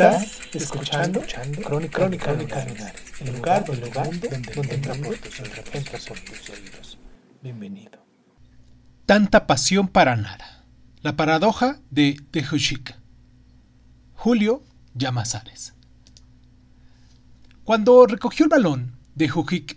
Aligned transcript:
Estás 0.00 0.40
escuchando, 0.54 1.20
Crónica, 1.20 1.98
Crónica, 1.98 2.24
Crónica 2.24 2.64
Lunares, 2.64 2.94
el 3.20 3.36
lugar, 3.36 3.64
el 3.68 3.80
lugar 3.80 4.06
donde, 4.06 4.28
donde 4.54 4.74
entra 4.74 4.94
por 4.94 5.14
tus 5.18 5.40
oídos, 5.40 5.74
entra 5.74 5.98
por 6.08 6.20
tus 6.20 6.48
oídos. 6.48 6.98
Bienvenido. 7.42 8.02
Tanta 9.04 9.46
pasión 9.46 9.88
para 9.88 10.16
nada. 10.16 10.64
La 11.02 11.16
paradoja 11.16 11.80
de 11.90 12.16
Tejushik. 12.30 12.96
Julio 14.14 14.64
Llamazares. 14.94 15.74
Cuando 17.64 18.06
recogió 18.06 18.44
el 18.44 18.48
balón 18.48 18.96
de 19.14 19.28
Jujik, 19.28 19.76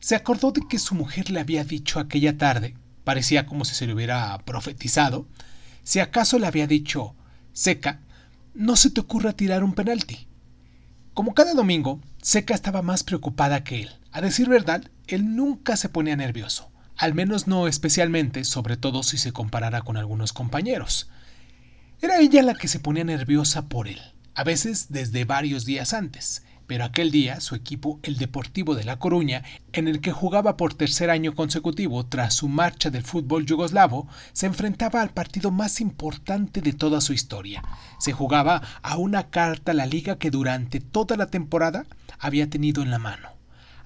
se 0.00 0.16
acordó 0.16 0.50
de 0.50 0.62
que 0.68 0.80
su 0.80 0.96
mujer 0.96 1.30
le 1.30 1.38
había 1.38 1.62
dicho 1.62 2.00
aquella 2.00 2.36
tarde, 2.36 2.74
parecía 3.04 3.46
como 3.46 3.64
si 3.64 3.76
se 3.76 3.86
le 3.86 3.94
hubiera 3.94 4.36
profetizado, 4.38 5.28
si 5.84 6.00
acaso 6.00 6.40
le 6.40 6.48
había 6.48 6.66
dicho, 6.66 7.14
Seca, 7.52 8.00
no 8.54 8.76
se 8.76 8.90
te 8.90 9.00
ocurra 9.00 9.32
tirar 9.32 9.64
un 9.64 9.74
penalti. 9.74 10.28
Como 11.12 11.34
cada 11.34 11.54
domingo, 11.54 12.00
Seca 12.22 12.54
estaba 12.54 12.82
más 12.82 13.02
preocupada 13.02 13.64
que 13.64 13.82
él. 13.82 13.90
A 14.12 14.20
decir 14.20 14.48
verdad, 14.48 14.90
él 15.08 15.36
nunca 15.36 15.76
se 15.76 15.88
ponía 15.88 16.16
nervioso, 16.16 16.70
al 16.96 17.14
menos 17.14 17.46
no 17.46 17.66
especialmente, 17.66 18.44
sobre 18.44 18.76
todo 18.76 19.02
si 19.02 19.18
se 19.18 19.32
comparara 19.32 19.82
con 19.82 19.96
algunos 19.96 20.32
compañeros. 20.32 21.10
Era 22.00 22.18
ella 22.20 22.42
la 22.42 22.54
que 22.54 22.68
se 22.68 22.78
ponía 22.78 23.04
nerviosa 23.04 23.68
por 23.68 23.88
él, 23.88 24.00
a 24.34 24.44
veces 24.44 24.86
desde 24.88 25.24
varios 25.24 25.64
días 25.64 25.92
antes, 25.92 26.44
pero 26.66 26.84
aquel 26.84 27.10
día 27.10 27.40
su 27.40 27.54
equipo, 27.54 28.00
el 28.02 28.16
Deportivo 28.16 28.74
de 28.74 28.84
La 28.84 28.98
Coruña, 28.98 29.42
en 29.72 29.88
el 29.88 30.00
que 30.00 30.12
jugaba 30.12 30.56
por 30.56 30.74
tercer 30.74 31.10
año 31.10 31.34
consecutivo 31.34 32.06
tras 32.06 32.34
su 32.34 32.48
marcha 32.48 32.90
del 32.90 33.02
fútbol 33.02 33.44
yugoslavo, 33.44 34.08
se 34.32 34.46
enfrentaba 34.46 35.02
al 35.02 35.10
partido 35.10 35.50
más 35.50 35.80
importante 35.80 36.60
de 36.60 36.72
toda 36.72 37.00
su 37.00 37.12
historia. 37.12 37.62
Se 37.98 38.12
jugaba 38.12 38.62
a 38.82 38.96
una 38.96 39.30
carta 39.30 39.74
la 39.74 39.86
liga 39.86 40.18
que 40.18 40.30
durante 40.30 40.80
toda 40.80 41.16
la 41.16 41.26
temporada 41.26 41.84
había 42.18 42.48
tenido 42.48 42.82
en 42.82 42.90
la 42.90 42.98
mano. 42.98 43.28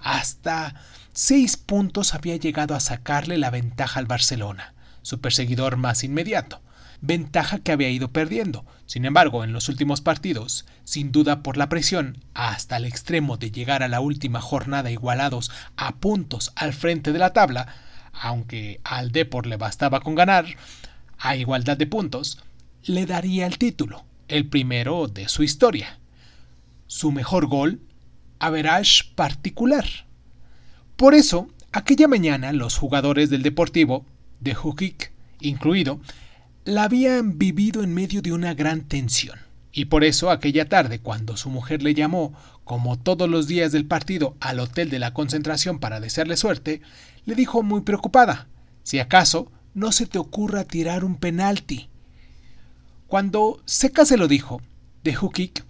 Hasta 0.00 0.74
seis 1.12 1.56
puntos 1.56 2.14
había 2.14 2.36
llegado 2.36 2.74
a 2.74 2.80
sacarle 2.80 3.38
la 3.38 3.50
ventaja 3.50 3.98
al 3.98 4.06
Barcelona, 4.06 4.74
su 5.02 5.20
perseguidor 5.20 5.76
más 5.76 6.04
inmediato 6.04 6.62
ventaja 7.00 7.58
que 7.58 7.72
había 7.72 7.90
ido 7.90 8.08
perdiendo. 8.08 8.64
Sin 8.86 9.04
embargo, 9.04 9.44
en 9.44 9.52
los 9.52 9.68
últimos 9.68 10.00
partidos, 10.00 10.66
sin 10.84 11.12
duda 11.12 11.42
por 11.42 11.56
la 11.56 11.68
presión, 11.68 12.18
hasta 12.34 12.76
el 12.76 12.84
extremo 12.84 13.36
de 13.36 13.50
llegar 13.50 13.82
a 13.82 13.88
la 13.88 14.00
última 14.00 14.40
jornada 14.40 14.90
igualados 14.90 15.50
a 15.76 15.96
puntos 15.96 16.52
al 16.56 16.72
frente 16.72 17.12
de 17.12 17.18
la 17.18 17.32
tabla, 17.32 17.74
aunque 18.12 18.80
al 18.84 19.12
Depor 19.12 19.46
le 19.46 19.56
bastaba 19.56 20.00
con 20.00 20.14
ganar, 20.14 20.46
a 21.18 21.36
igualdad 21.36 21.76
de 21.76 21.86
puntos, 21.86 22.42
le 22.84 23.06
daría 23.06 23.46
el 23.46 23.58
título, 23.58 24.04
el 24.28 24.48
primero 24.48 25.08
de 25.08 25.28
su 25.28 25.42
historia. 25.42 25.98
Su 26.86 27.12
mejor 27.12 27.46
gol, 27.46 27.80
average 28.38 29.12
particular. 29.14 29.84
Por 30.96 31.14
eso, 31.14 31.48
aquella 31.72 32.08
mañana 32.08 32.52
los 32.52 32.76
jugadores 32.76 33.30
del 33.30 33.42
Deportivo, 33.42 34.06
de 34.40 34.54
Jukic 34.54 35.12
incluido, 35.40 36.00
la 36.68 36.84
habían 36.84 37.38
vivido 37.38 37.82
en 37.82 37.94
medio 37.94 38.20
de 38.20 38.30
una 38.30 38.52
gran 38.52 38.82
tensión. 38.82 39.38
Y 39.72 39.86
por 39.86 40.04
eso 40.04 40.30
aquella 40.30 40.68
tarde, 40.68 40.98
cuando 40.98 41.38
su 41.38 41.48
mujer 41.48 41.82
le 41.82 41.94
llamó, 41.94 42.34
como 42.64 42.98
todos 42.98 43.26
los 43.26 43.46
días 43.46 43.72
del 43.72 43.86
partido, 43.86 44.36
al 44.38 44.60
hotel 44.60 44.90
de 44.90 44.98
la 44.98 45.14
concentración 45.14 45.78
para 45.78 45.98
desearle 45.98 46.36
suerte, 46.36 46.82
le 47.24 47.34
dijo 47.34 47.62
muy 47.62 47.80
preocupada, 47.80 48.48
si 48.82 48.98
acaso 48.98 49.50
no 49.72 49.92
se 49.92 50.04
te 50.04 50.18
ocurra 50.18 50.64
tirar 50.64 51.04
un 51.04 51.16
penalti. 51.16 51.88
Cuando 53.06 53.62
Seca 53.64 54.04
se 54.04 54.18
lo 54.18 54.28
dijo, 54.28 54.60
de 55.04 55.16
Hukik, 55.16 55.64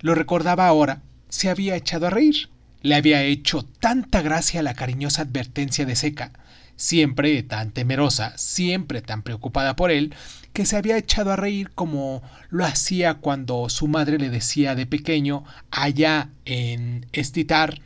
lo 0.00 0.14
recordaba 0.14 0.68
ahora, 0.68 1.00
se 1.30 1.48
había 1.48 1.74
echado 1.74 2.06
a 2.06 2.10
reír. 2.10 2.50
Le 2.82 2.94
había 2.96 3.22
hecho 3.22 3.62
tanta 3.62 4.20
gracia 4.20 4.62
la 4.62 4.74
cariñosa 4.74 5.22
advertencia 5.22 5.86
de 5.86 5.96
Seca, 5.96 6.32
siempre 6.76 7.42
tan 7.42 7.72
temerosa, 7.72 8.36
siempre 8.36 9.02
tan 9.02 9.22
preocupada 9.22 9.76
por 9.76 9.90
él, 9.90 10.14
que 10.52 10.66
se 10.66 10.76
había 10.76 10.96
echado 10.96 11.32
a 11.32 11.36
reír 11.36 11.70
como 11.70 12.22
lo 12.48 12.64
hacía 12.64 13.14
cuando 13.14 13.68
su 13.68 13.88
madre 13.88 14.18
le 14.18 14.30
decía 14.30 14.74
de 14.74 14.86
pequeño, 14.86 15.44
allá 15.70 16.30
en 16.44 17.06
Estitar, 17.12 17.80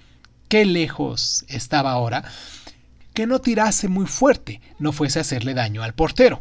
qué 0.49 0.65
lejos 0.65 1.45
estaba 1.49 1.93
ahora, 1.93 2.25
que 3.15 3.27
no 3.27 3.41
tirase 3.41 3.89
muy 3.89 4.07
fuerte, 4.07 4.61
no 4.79 4.93
fuese 4.93 5.19
a 5.19 5.23
hacerle 5.23 5.55
daño 5.55 5.83
al 5.83 5.95
portero. 5.95 6.41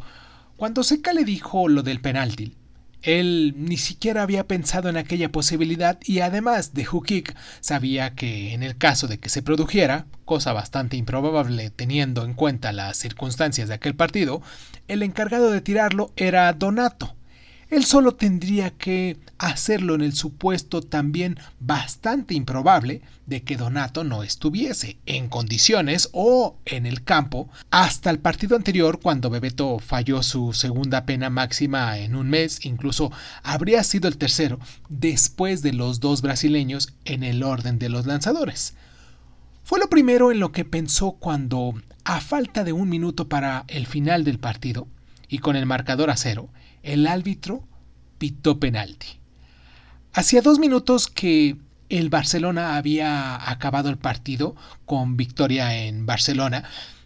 Cuando 0.58 0.84
Seca 0.84 1.14
le 1.14 1.24
dijo 1.24 1.70
lo 1.70 1.82
del 1.82 2.02
penalti, 2.02 2.57
él 3.02 3.54
ni 3.58 3.78
siquiera 3.78 4.24
había 4.24 4.48
pensado 4.48 4.90
en 4.90 4.98
aquella 4.98 5.32
posibilidad 5.32 5.98
y 6.04 6.22
además 6.22 6.74
de 6.74 6.88
Hukik 6.88 7.36
sabía 7.60 8.16
que 8.16 8.54
en 8.54 8.64
el 8.64 8.78
caso 8.78 9.08
de 9.08 9.18
que 9.18 9.30
se 9.30 9.42
produjera, 9.42 10.06
cosa 10.26 10.54
bastante 10.54 10.98
improbable 10.98 11.70
teniendo 11.70 12.26
en 12.26 12.34
cuenta 12.34 12.72
las 12.72 12.98
circunstancias 12.98 13.68
de 13.68 13.76
aquel 13.76 13.96
partido, 13.96 14.42
el 14.88 15.04
encargado 15.04 15.52
de 15.52 15.62
tirarlo 15.62 16.12
era 16.16 16.52
Donato. 16.54 17.17
Él 17.70 17.84
solo 17.84 18.16
tendría 18.16 18.70
que 18.70 19.18
hacerlo 19.38 19.96
en 19.96 20.02
el 20.02 20.14
supuesto 20.14 20.82
también 20.82 21.38
bastante 21.60 22.34
improbable 22.34 23.02
de 23.26 23.44
que 23.44 23.58
Donato 23.58 24.06
no 24.06 24.24
estuviese 24.24 24.98
en 25.06 25.28
condiciones 25.28 26.10
o 26.14 26.56
en 26.66 26.86
el 26.86 27.04
campo 27.04 27.50
hasta 27.70 28.10
el 28.10 28.20
partido 28.20 28.56
anterior 28.56 29.02
cuando 29.02 29.30
Bebeto 29.30 29.80
falló 29.80 30.24
su 30.24 30.54
segunda 30.54 31.06
pena 31.06 31.30
máxima 31.30 31.98
en 32.00 32.16
un 32.16 32.30
mes, 32.30 32.66
incluso 32.66 33.12
habría 33.44 33.84
sido 33.84 34.08
el 34.08 34.18
tercero 34.18 34.60
después 34.88 35.62
de 35.62 35.74
los 35.74 36.00
dos 36.00 36.22
brasileños 36.22 36.94
en 37.04 37.24
el 37.24 37.44
orden 37.44 37.80
de 37.80 37.90
los 37.90 38.06
lanzadores. 38.06 38.76
Fue 39.64 39.80
lo 39.80 39.90
primero 39.90 40.32
en 40.32 40.40
lo 40.40 40.54
que 40.54 40.64
pensó 40.64 41.12
cuando, 41.20 41.74
a 42.06 42.22
falta 42.22 42.64
de 42.64 42.72
un 42.72 42.88
minuto 42.88 43.28
para 43.28 43.66
el 43.68 43.88
final 43.88 44.24
del 44.24 44.40
partido, 44.40 44.88
y 45.28 45.40
con 45.40 45.58
el 45.58 45.66
marcador 45.66 46.10
a 46.10 46.16
cero, 46.16 46.48
el 46.84 47.08
árbitro 47.08 47.64
pitó 48.18 48.60
penalti. 48.60 49.08
Hacía 50.14 50.42
dos 50.42 50.60
minutos 50.60 51.08
que 51.08 51.58
el 51.90 52.10
Barcelona 52.10 52.76
había 52.76 53.50
acabado 53.50 53.90
el 53.90 53.98
partido 53.98 54.56
con 54.86 55.16
victoria 55.16 55.86
en 55.86 56.06
Barcelona 56.06 56.64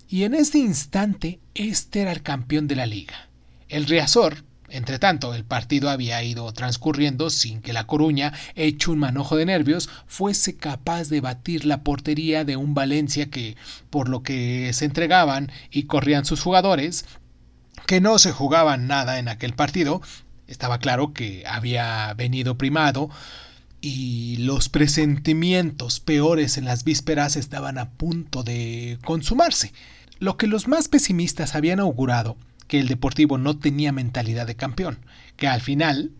y 0.09 0.24
en 0.24 0.34
este 0.34 0.58
instante 0.58 1.40
este 1.56 2.02
era 2.02 2.12
el 2.12 2.22
campeón 2.22 2.68
de 2.68 2.76
la 2.76 2.86
liga. 2.86 3.30
El 3.70 3.86
Riazor, 3.86 4.44
entre 4.70 5.00
tanto, 5.00 5.34
el 5.34 5.46
partido 5.46 5.90
había 5.90 6.24
ido 6.24 6.52
transcurriendo 6.53 7.30
sin 7.30 7.62
que 7.62 7.74
La 7.74 7.88
Coruña, 7.88 8.34
hecho 8.56 8.92
un 8.92 9.00
manojo 9.00 9.36
de 9.36 9.46
nervios, 9.46 9.90
fuese 10.08 10.56
capaz 10.56 11.09
de 11.09 11.22
batir 11.22 11.66
la 11.66 11.84
portería 11.84 12.44
de 12.44 12.56
un 12.56 12.74
Valencia 12.74 13.30
que, 13.30 13.56
por 13.90 14.09
lo 14.09 14.24
que 14.24 14.72
se 14.74 14.86
entregaban 14.86 15.52
y 15.72 15.84
corrían 15.84 16.26
sus 16.26 16.42
jugadores, 16.42 17.06
que 17.88 18.02
no 18.02 18.18
se 18.19 18.31
jugaba 18.31 18.78
nada 18.78 19.20
en 19.20 19.28
aquel 19.28 19.53
partido, 19.53 20.02
estaba 20.47 20.79
claro 20.79 21.14
que 21.14 21.44
había 21.47 22.14
venido 22.16 22.58
primado 22.58 23.09
y 23.82 24.38
los 24.38 24.70
presentimientos 24.70 26.00
peores 26.00 26.58
en 26.58 26.66
las 26.66 26.84
vísperas 26.84 27.35
estaban 27.35 27.78
a 27.78 27.90
punto 27.90 28.44
de 28.44 29.00
consumarse. 29.03 29.73
Lo 30.20 30.38
que 30.38 30.47
los 30.47 30.67
más 30.67 30.88
pesimistas 30.88 31.56
habían 31.56 31.79
augurado, 31.79 32.38
que 32.67 32.79
el 32.79 32.88
Deportivo 32.88 33.38
no 33.38 33.58
tenía 33.58 33.91
mentalidad 33.91 34.46
de 34.46 34.56
campeón, 34.56 35.00
que 35.35 35.47
al 35.47 35.61
final 35.61 36.11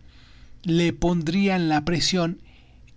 le 0.64 0.94
pondrían 0.94 1.70
la 1.70 1.86
presión 1.86 2.42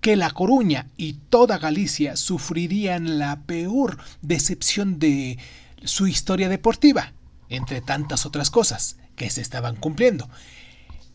que 0.01 0.17
La 0.17 0.31
Coruña 0.31 0.89
y 0.97 1.15
toda 1.31 1.59
Galicia 1.59 2.17
sufrirían 2.17 3.19
la 3.19 3.41
peor 3.47 3.99
decepción 4.21 4.99
de 4.99 5.39
su 5.83 6.07
historia 6.07 6.49
deportiva, 6.49 7.13
entre 7.49 7.81
tantas 7.81 8.27
otras 8.27 8.51
cosas 8.51 8.99
que 9.17 9.31
se 9.31 9.41
estaban 9.41 9.77
cumpliendo. 9.77 10.29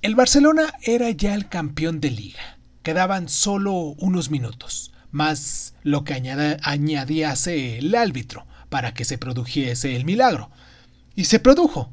El 0.01 0.15
Barcelona 0.15 0.73
era 0.83 1.09
ya 1.09 1.33
el 1.33 1.49
campeón 1.49 1.99
de 1.99 2.11
liga. 2.11 2.57
Quedaban 2.83 3.27
solo 3.29 3.73
unos 3.97 4.29
minutos, 4.29 4.93
más 5.11 5.73
lo 5.83 6.03
que 6.03 6.13
añadíase 6.13 7.79
el 7.79 7.93
árbitro 7.95 8.47
para 8.69 8.93
que 8.93 9.05
se 9.05 9.17
produjese 9.17 9.95
el 9.95 10.05
milagro. 10.05 10.49
Y 11.15 11.25
se 11.25 11.39
produjo. 11.39 11.91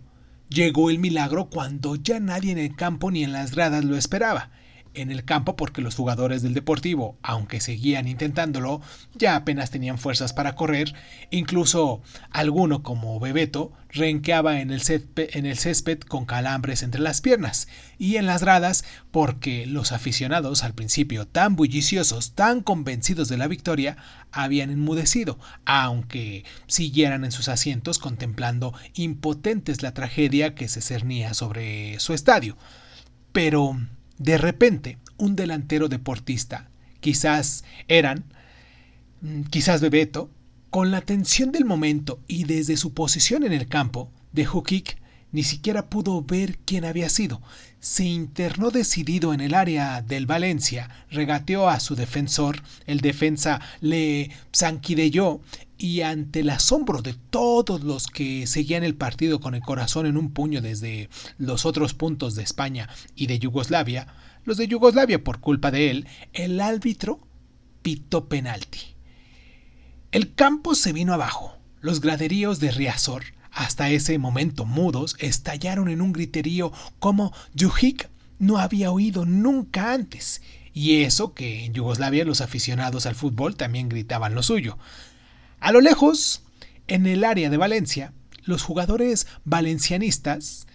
llegó 0.49 0.91
el 0.91 1.01
milagro 1.01 1.51
cuando 1.51 1.97
ya 1.97 2.21
nadie 2.21 2.53
en 2.53 2.59
el 2.59 2.77
campo 2.77 3.11
ni 3.11 3.25
en 3.25 3.33
las 3.33 3.51
gradas 3.51 3.85
lo 3.85 3.97
esperaba 3.97 4.51
en 4.97 5.11
el 5.11 5.25
campo 5.25 5.57
porque 5.57 5.83
los 5.83 5.95
jugadores 5.95 6.43
del 6.43 6.55
Deportivo, 6.55 7.19
aunque 7.23 7.61
seguían 7.61 8.09
intentándolo, 8.09 8.81
ya 9.15 9.37
apenas 9.37 9.71
tenían 9.71 9.99
fuerzas 9.99 10.33
para 10.33 10.55
correr, 10.55 10.95
incluso 11.31 12.03
alguno 12.31 12.83
como 12.83 13.21
Bebeto 13.21 13.73
renqueaba 13.91 14.61
en 14.61 14.71
el, 14.71 14.83
césped, 14.83 15.31
en 15.33 15.47
el 15.47 15.59
césped 15.59 16.01
con 16.01 16.25
calambres 16.25 16.83
entre 16.83 17.01
las 17.01 17.21
piernas, 17.21 17.69
y 17.99 18.17
en 18.17 18.27
las 18.27 18.43
gradas 18.43 18.85
porque 19.11 19.67
los 19.67 19.93
aficionados 19.93 20.65
al 20.65 20.75
principio 20.75 21.27
tan 21.27 21.57
bulliciosos, 21.57 22.35
tan 22.35 22.61
convencidos 22.61 23.29
de 23.29 23.37
la 23.37 23.49
victoria, 23.49 23.97
habían 24.33 24.71
enmudecido, 24.71 25.39
aunque 25.65 26.45
siguieran 26.67 27.25
en 27.25 27.33
sus 27.33 27.49
asientos 27.49 27.99
contemplando 27.99 28.75
impotentes 28.95 29.83
la 29.83 29.95
tragedia 29.95 30.55
que 30.55 30.69
se 30.69 30.81
cernía 30.81 31.35
sobre 31.35 31.99
su 32.01 32.13
estadio. 32.13 32.57
Pero 33.33 33.77
de 34.19 34.39
repente, 34.39 34.99
un 35.17 35.37
delantero 35.37 35.89
deportista, 35.89 36.69
quizás 37.01 37.65
eran, 37.89 38.25
mm, 39.21 39.43
quizás 39.45 39.81
Bebeto, 39.81 40.31
con 40.71 40.91
la 40.91 41.01
tensión 41.01 41.53
del 41.53 41.65
momento 41.65 42.21
y 42.27 42.45
desde 42.45 42.77
su 42.77 42.93
posición 42.93 43.45
en 43.45 43.53
el 43.53 43.69
campo, 43.69 44.11
de 44.33 44.47
Hukik 44.47 44.99
ni 45.33 45.43
siquiera 45.43 45.91
pudo 45.91 46.23
ver 46.23 46.59
quién 46.65 46.85
había 46.85 47.09
sido. 47.09 47.43
Se 47.81 48.05
internó 48.05 48.71
decidido 48.71 49.35
en 49.35 49.41
el 49.41 49.55
área 49.55 50.01
del 50.03 50.27
Valencia, 50.27 50.89
regateó 51.11 51.69
a 51.69 51.81
su 51.81 51.95
defensor, 51.95 52.63
el 52.87 53.01
defensa 53.01 53.61
le 53.81 54.31
zanquideyó 54.55 55.41
y 55.79 56.01
ante 56.03 56.41
el 56.41 56.51
asombro 56.51 57.03
de 57.03 57.15
todos 57.15 57.83
los 57.83 58.07
que 58.07 58.47
seguían 58.47 58.85
el 58.85 58.95
partido 58.95 59.41
con 59.41 59.55
el 59.55 59.63
corazón 59.63 60.07
en 60.07 60.17
un 60.17 60.31
puño 60.33 60.61
desde 60.61 61.09
los 61.39 61.67
otros 61.67 61.95
puntos 61.95 62.35
de 62.35 62.43
España 62.43 62.89
y 63.15 63.27
de 63.27 63.39
Yugoslavia, 63.39 64.09
los 64.45 64.57
de 64.57 64.69
Yugoslavia 64.69 65.23
por 65.23 65.41
culpa 65.41 65.71
de 65.71 65.91
él, 65.91 66.07
el 66.33 66.61
árbitro 66.61 67.21
pitó 67.83 68.29
penalti. 68.29 68.81
El 70.13 70.35
campo 70.35 70.75
se 70.75 70.93
vino 70.93 71.13
abajo. 71.13 71.59
Los 71.81 72.01
graderíos 72.01 72.59
de 72.59 72.71
Riazor, 72.71 73.25
hasta 73.53 73.91
ese 73.91 74.19
momento 74.19 74.65
mudos, 74.65 75.17
estallaron 75.19 75.89
en 75.89 76.01
un 76.01 76.13
griterío 76.13 76.73
como 76.99 77.33
Juhik 77.59 78.09
no 78.39 78.59
había 78.59 78.91
oído 78.91 79.25
nunca 79.25 79.93
antes. 79.93 80.43
Y 80.73 81.03
eso 81.03 81.33
que 81.33 81.65
en 81.65 81.73
Yugoslavia 81.73 82.25
los 82.25 82.41
aficionados 82.41 83.07
al 83.07 83.15
fútbol 83.15 83.57
también 83.57 83.89
gritaban 83.89 84.35
lo 84.35 84.43
suyo. 84.43 84.79
A 85.67 85.73
lo 85.73 85.81
lejos, 85.81 86.45
en 86.87 87.09
el 87.09 87.25
área 87.25 87.51
de 87.51 87.57
Valencia, 87.57 88.13
los 88.45 88.63
jugadores 88.63 89.27
valencianistas 89.45 90.69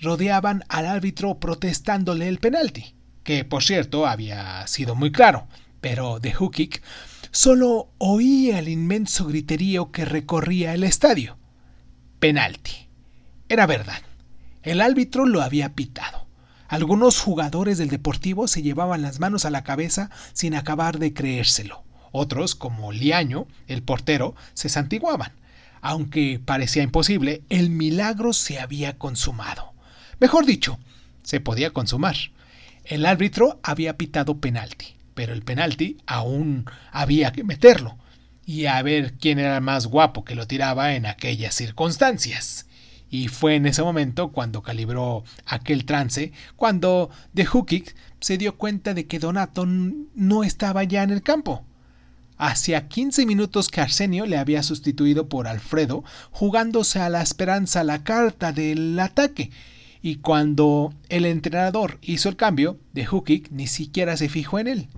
rodeaban 0.00 0.62
al 0.68 0.86
árbitro 0.86 1.40
protestándole 1.40 2.28
el 2.28 2.38
penalti, 2.38 2.94
que 3.24 3.44
por 3.44 3.64
cierto 3.64 4.06
había 4.06 4.64
sido 4.68 4.94
muy 4.94 5.10
claro, 5.10 5.48
pero 5.80 6.20
de 6.20 6.36
Hukik 6.38 6.84
solo 7.32 7.90
oía 7.98 8.60
el 8.60 8.68
inmenso 8.68 9.26
griterío 9.26 9.90
que 9.90 10.04
recorría 10.04 10.72
el 10.72 10.84
estadio. 10.84 11.36
Penalti. 12.20 12.86
Era 13.48 13.66
verdad. 13.66 14.02
El 14.62 14.82
árbitro 14.82 15.26
lo 15.26 15.42
había 15.42 15.74
pitado. 15.74 16.28
Algunos 16.68 17.18
jugadores 17.18 17.76
del 17.76 17.88
Deportivo 17.88 18.46
se 18.46 18.62
llevaban 18.62 19.02
las 19.02 19.18
manos 19.18 19.44
a 19.44 19.50
la 19.50 19.64
cabeza 19.64 20.10
sin 20.32 20.54
acabar 20.54 21.00
de 21.00 21.12
creérselo. 21.12 21.87
Otros, 22.12 22.54
como 22.54 22.92
Liaño, 22.92 23.46
el 23.66 23.82
portero, 23.82 24.34
se 24.54 24.68
santiguaban. 24.68 25.32
Aunque 25.80 26.40
parecía 26.44 26.82
imposible, 26.82 27.42
el 27.48 27.70
milagro 27.70 28.32
se 28.32 28.58
había 28.58 28.98
consumado. 28.98 29.72
Mejor 30.20 30.46
dicho, 30.46 30.78
se 31.22 31.40
podía 31.40 31.70
consumar. 31.70 32.16
El 32.84 33.06
árbitro 33.06 33.60
había 33.62 33.96
pitado 33.96 34.38
penalti, 34.38 34.96
pero 35.14 35.32
el 35.32 35.42
penalti 35.42 35.98
aún 36.06 36.64
había 36.90 37.32
que 37.32 37.44
meterlo 37.44 37.98
y 38.48 38.64
a 38.64 38.80
ver 38.80 39.12
quién 39.20 39.38
era 39.38 39.60
más 39.60 39.86
guapo 39.86 40.24
que 40.24 40.34
lo 40.34 40.46
tiraba 40.46 40.94
en 40.94 41.04
aquellas 41.04 41.54
circunstancias. 41.54 42.64
Y 43.10 43.28
fue 43.28 43.56
en 43.56 43.66
ese 43.66 43.82
momento 43.82 44.32
cuando 44.32 44.62
calibró 44.62 45.22
aquel 45.44 45.84
trance, 45.84 46.32
cuando 46.56 47.10
de 47.34 47.46
Hukik 47.46 47.94
se 48.20 48.38
dio 48.38 48.56
cuenta 48.56 48.94
de 48.94 49.06
que 49.06 49.18
Donato 49.18 49.66
no 49.66 50.44
estaba 50.44 50.82
ya 50.84 51.02
en 51.02 51.10
el 51.10 51.22
campo. 51.22 51.62
Hacía 52.38 52.86
15 52.86 53.26
minutos 53.26 53.68
que 53.68 53.80
Arsenio 53.80 54.24
le 54.24 54.38
había 54.38 54.62
sustituido 54.62 55.28
por 55.28 55.48
Alfredo, 55.48 56.04
jugándose 56.30 57.00
a 57.00 57.08
la 57.08 57.20
esperanza 57.20 57.82
la 57.82 58.04
carta 58.04 58.52
del 58.52 58.98
ataque. 59.00 59.50
Y 60.02 60.16
cuando 60.16 60.94
el 61.08 61.26
entrenador 61.26 61.98
hizo 62.00 62.28
el 62.28 62.36
cambio, 62.36 62.78
de 62.92 63.08
Hukik 63.08 63.50
ni 63.50 63.66
siquiera 63.66 64.16
se 64.16 64.28
fijó 64.28 64.60
en 64.60 64.68
él. 64.68 64.88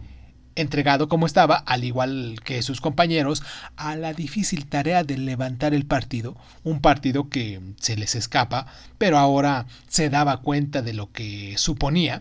Entregado 0.55 1.09
como 1.09 1.25
estaba, 1.25 1.57
al 1.57 1.85
igual 1.85 2.39
que 2.45 2.61
sus 2.61 2.83
compañeros, 2.83 3.43
a 3.77 3.97
la 3.97 4.13
difícil 4.13 4.67
tarea 4.67 5.03
de 5.03 5.17
levantar 5.17 5.73
el 5.73 5.87
partido, 5.87 6.37
un 6.63 6.83
partido 6.83 7.31
que 7.31 7.61
se 7.81 7.97
les 7.97 8.15
escapa, 8.15 8.67
pero 8.99 9.17
ahora 9.17 9.65
se 9.89 10.11
daba 10.11 10.43
cuenta 10.43 10.83
de 10.83 10.93
lo 10.93 11.11
que 11.13 11.55
suponía, 11.57 12.21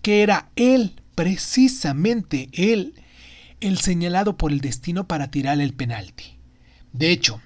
que 0.00 0.22
era 0.22 0.48
él, 0.56 0.94
precisamente 1.14 2.48
él, 2.54 2.94
el 3.64 3.78
señalado 3.78 4.36
por 4.36 4.52
el 4.52 4.60
destino 4.60 5.06
para 5.06 5.30
tirar 5.30 5.60
el 5.60 5.72
penalti. 5.72 6.36
De 6.92 7.10
hecho, 7.10 7.40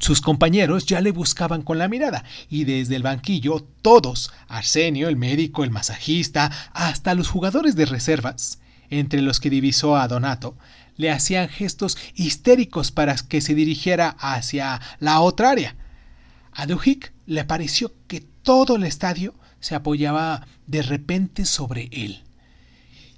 sus 0.00 0.20
compañeros 0.20 0.86
ya 0.86 1.00
le 1.00 1.12
buscaban 1.12 1.62
con 1.62 1.78
la 1.78 1.88
mirada, 1.88 2.24
y 2.48 2.64
desde 2.64 2.96
el 2.96 3.02
banquillo 3.02 3.66
todos, 3.82 4.32
Arsenio, 4.48 5.08
el 5.08 5.16
médico, 5.16 5.64
el 5.64 5.70
masajista, 5.70 6.50
hasta 6.72 7.14
los 7.14 7.28
jugadores 7.28 7.76
de 7.76 7.86
reservas, 7.86 8.60
entre 8.90 9.22
los 9.22 9.40
que 9.40 9.50
divisó 9.50 9.96
a 9.96 10.08
Donato, 10.08 10.56
le 10.96 11.10
hacían 11.10 11.48
gestos 11.48 11.98
histéricos 12.14 12.92
para 12.92 13.16
que 13.16 13.40
se 13.40 13.54
dirigiera 13.54 14.10
hacia 14.18 14.80
la 15.00 15.20
otra 15.20 15.50
área. 15.50 15.76
A 16.52 16.66
Duhik 16.66 17.12
le 17.26 17.44
pareció 17.44 17.92
que 18.06 18.20
todo 18.42 18.76
el 18.76 18.84
estadio 18.84 19.34
se 19.58 19.74
apoyaba 19.74 20.46
de 20.66 20.82
repente 20.82 21.44
sobre 21.44 21.88
él. 21.90 22.22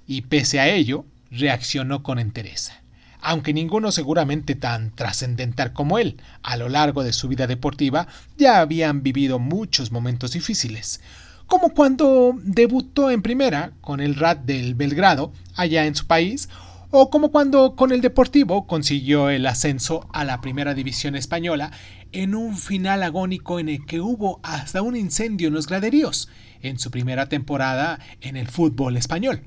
Y 0.07 0.21
pese 0.21 0.59
a 0.59 0.69
ello, 0.69 1.05
reaccionó 1.31 2.03
con 2.03 2.19
entereza. 2.19 2.81
Aunque 3.21 3.53
ninguno 3.53 3.91
seguramente 3.91 4.55
tan 4.55 4.91
trascendental 4.91 5.73
como 5.73 5.97
él, 5.97 6.21
a 6.43 6.55
lo 6.55 6.69
largo 6.69 7.03
de 7.03 7.13
su 7.13 7.27
vida 7.27 7.47
deportiva 7.47 8.07
ya 8.37 8.59
habían 8.59 9.03
vivido 9.03 9.39
muchos 9.39 9.91
momentos 9.91 10.33
difíciles, 10.33 11.01
como 11.47 11.69
cuando 11.69 12.35
debutó 12.43 13.09
en 13.09 13.21
primera 13.21 13.71
con 13.81 14.01
el 14.01 14.15
RAT 14.15 14.43
del 14.43 14.75
Belgrado, 14.75 15.31
allá 15.55 15.85
en 15.85 15.95
su 15.95 16.05
país, 16.05 16.49
o 16.91 17.09
como 17.09 17.31
cuando 17.31 17.75
con 17.75 17.91
el 17.91 18.01
Deportivo 18.01 18.65
consiguió 18.65 19.29
el 19.29 19.45
ascenso 19.45 20.07
a 20.13 20.23
la 20.23 20.39
primera 20.39 20.73
división 20.73 21.15
española 21.15 21.71
en 22.11 22.33
un 22.33 22.55
final 22.57 23.03
agónico 23.03 23.59
en 23.59 23.69
el 23.69 23.85
que 23.85 23.99
hubo 23.99 24.39
hasta 24.43 24.81
un 24.81 24.95
incendio 24.95 25.49
en 25.49 25.53
los 25.53 25.67
graderíos, 25.67 26.29
en 26.61 26.79
su 26.79 26.91
primera 26.91 27.27
temporada 27.27 27.99
en 28.21 28.37
el 28.37 28.47
fútbol 28.47 28.95
español. 28.95 29.43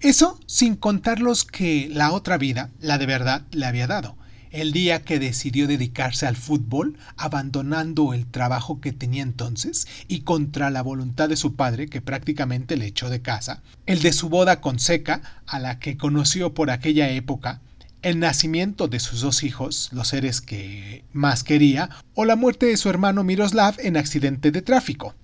Eso 0.00 0.40
sin 0.46 0.76
contar 0.76 1.20
los 1.20 1.44
que 1.44 1.88
la 1.92 2.12
otra 2.12 2.38
vida, 2.38 2.70
la 2.80 2.96
de 2.96 3.04
verdad, 3.04 3.42
le 3.50 3.66
había 3.66 3.86
dado. 3.86 4.16
El 4.50 4.72
día 4.72 5.02
que 5.02 5.18
decidió 5.18 5.66
dedicarse 5.66 6.26
al 6.26 6.36
fútbol, 6.36 6.96
abandonando 7.18 8.14
el 8.14 8.26
trabajo 8.26 8.80
que 8.80 8.92
tenía 8.92 9.22
entonces 9.22 9.86
y 10.08 10.20
contra 10.20 10.70
la 10.70 10.82
voluntad 10.82 11.28
de 11.28 11.36
su 11.36 11.54
padre, 11.54 11.88
que 11.88 12.00
prácticamente 12.00 12.78
le 12.78 12.86
echó 12.86 13.10
de 13.10 13.20
casa, 13.20 13.62
el 13.84 14.00
de 14.00 14.14
su 14.14 14.30
boda 14.30 14.62
con 14.62 14.78
Seca, 14.78 15.20
a 15.46 15.58
la 15.60 15.78
que 15.78 15.98
conoció 15.98 16.54
por 16.54 16.70
aquella 16.70 17.10
época, 17.10 17.60
el 18.00 18.18
nacimiento 18.18 18.88
de 18.88 19.00
sus 19.00 19.20
dos 19.20 19.42
hijos, 19.44 19.90
los 19.92 20.08
seres 20.08 20.40
que 20.40 21.04
más 21.12 21.44
quería, 21.44 21.90
o 22.14 22.24
la 22.24 22.36
muerte 22.36 22.66
de 22.66 22.78
su 22.78 22.88
hermano 22.88 23.22
Miroslav 23.22 23.74
en 23.78 23.98
accidente 23.98 24.50
de 24.50 24.62
tráfico. 24.62 25.14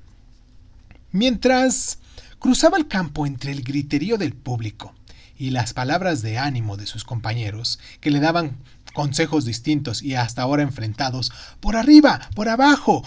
Mientras 1.13 1.99
Cruzaba 2.39 2.77
el 2.77 2.87
campo 2.87 3.27
entre 3.27 3.53
el 3.53 3.63
griterío 3.63 4.19
del 4.19 4.35
público 4.35 4.95
y 5.39 5.51
las 5.51 5.73
palabras 5.73 6.23
de 6.23 6.39
ánimo 6.39 6.77
de 6.77 6.87
sus 6.87 7.05
compañeros, 7.05 7.79
que 8.01 8.11
le 8.11 8.21
daban 8.21 8.57
consejos 8.95 9.45
distintos 9.45 10.03
y 10.03 10.15
hasta 10.15 10.43
ahora 10.43 10.63
enfrentados, 10.63 11.33
por 11.61 11.77
arriba, 11.77 12.21
por 12.35 12.49
abajo, 12.49 13.03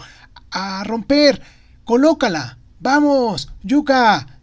a 0.52 0.84
romper, 0.84 1.42
colócala, 1.84 2.58
vamos, 2.80 3.52
yuca, 3.64 4.40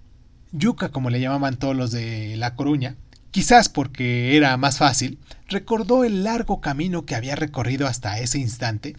yuca 0.52 0.90
como 0.90 1.10
le 1.10 1.20
llamaban 1.20 1.56
todos 1.56 1.76
los 1.76 1.92
de 1.92 2.36
La 2.36 2.54
Coruña, 2.54 2.96
quizás 3.30 3.68
porque 3.68 4.36
era 4.36 4.56
más 4.56 4.78
fácil, 4.78 5.18
recordó 5.48 6.04
el 6.04 6.24
largo 6.24 6.60
camino 6.60 7.06
que 7.06 7.14
había 7.14 7.36
recorrido 7.36 7.86
hasta 7.86 8.18
ese 8.18 8.38
instante 8.38 8.96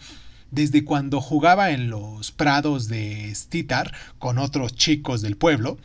desde 0.50 0.84
cuando 0.84 1.20
jugaba 1.20 1.70
en 1.70 1.90
los 1.90 2.30
prados 2.30 2.88
de 2.88 3.34
Stitar 3.34 3.94
con 4.18 4.38
otros 4.38 4.74
chicos 4.74 5.22
del 5.22 5.36
pueblo, 5.36 5.78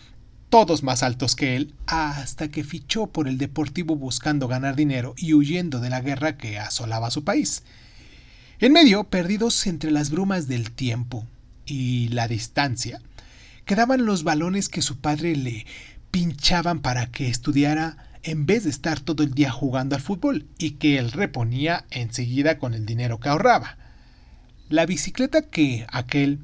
todos 0.49 0.83
más 0.83 1.03
altos 1.03 1.35
que 1.35 1.55
él, 1.55 1.73
hasta 1.87 2.49
que 2.49 2.63
fichó 2.63 3.07
por 3.07 3.27
el 3.27 3.37
Deportivo 3.37 3.95
buscando 3.95 4.47
ganar 4.47 4.75
dinero 4.75 5.15
y 5.17 5.33
huyendo 5.33 5.79
de 5.79 5.89
la 5.89 6.01
guerra 6.01 6.37
que 6.37 6.59
asolaba 6.59 7.11
su 7.11 7.23
país. 7.23 7.63
En 8.59 8.71
medio, 8.71 9.03
perdidos 9.05 9.65
entre 9.67 9.91
las 9.91 10.11
brumas 10.11 10.47
del 10.47 10.71
tiempo, 10.71 11.25
y 11.65 12.09
la 12.09 12.27
distancia, 12.27 13.01
quedaban 13.65 14.05
los 14.05 14.23
balones 14.23 14.69
que 14.69 14.81
su 14.81 14.97
padre 14.97 15.35
le 15.35 15.65
pinchaban 16.11 16.81
para 16.81 17.07
que 17.07 17.27
estudiara 17.27 17.97
en 18.23 18.45
vez 18.45 18.63
de 18.63 18.69
estar 18.69 18.99
todo 18.99 19.23
el 19.23 19.33
día 19.33 19.51
jugando 19.51 19.95
al 19.95 20.01
fútbol 20.01 20.45
y 20.57 20.71
que 20.71 20.97
él 20.97 21.11
reponía 21.11 21.85
enseguida 21.89 22.57
con 22.57 22.73
el 22.73 22.85
dinero 22.85 23.19
que 23.19 23.29
ahorraba. 23.29 23.77
La 24.73 24.87
bicicleta 24.87 25.43
que 25.43 25.85
aquel 25.91 26.39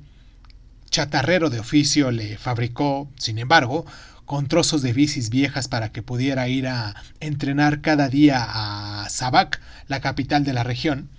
chatarrero 0.92 1.50
de 1.50 1.60
oficio 1.60 2.12
le 2.12 2.38
fabricó, 2.38 3.10
sin 3.18 3.40
embargo, 3.40 3.88
con 4.26 4.48
trozos 4.48 4.84
de 4.84 4.94
bicis 4.94 5.32
viejas 5.32 5.68
para 5.68 5.92
que 5.92 6.04
pudiera 6.04 6.48
ir 6.48 6.68
a 6.68 6.94
entrenar 7.22 7.82
cada 7.82 8.08
día 8.08 8.46
a 8.48 9.10
Sabac, 9.10 9.60
la 9.88 10.00
capital 10.00 10.44
de 10.44 10.54
la 10.54 10.64
región, 10.64 11.10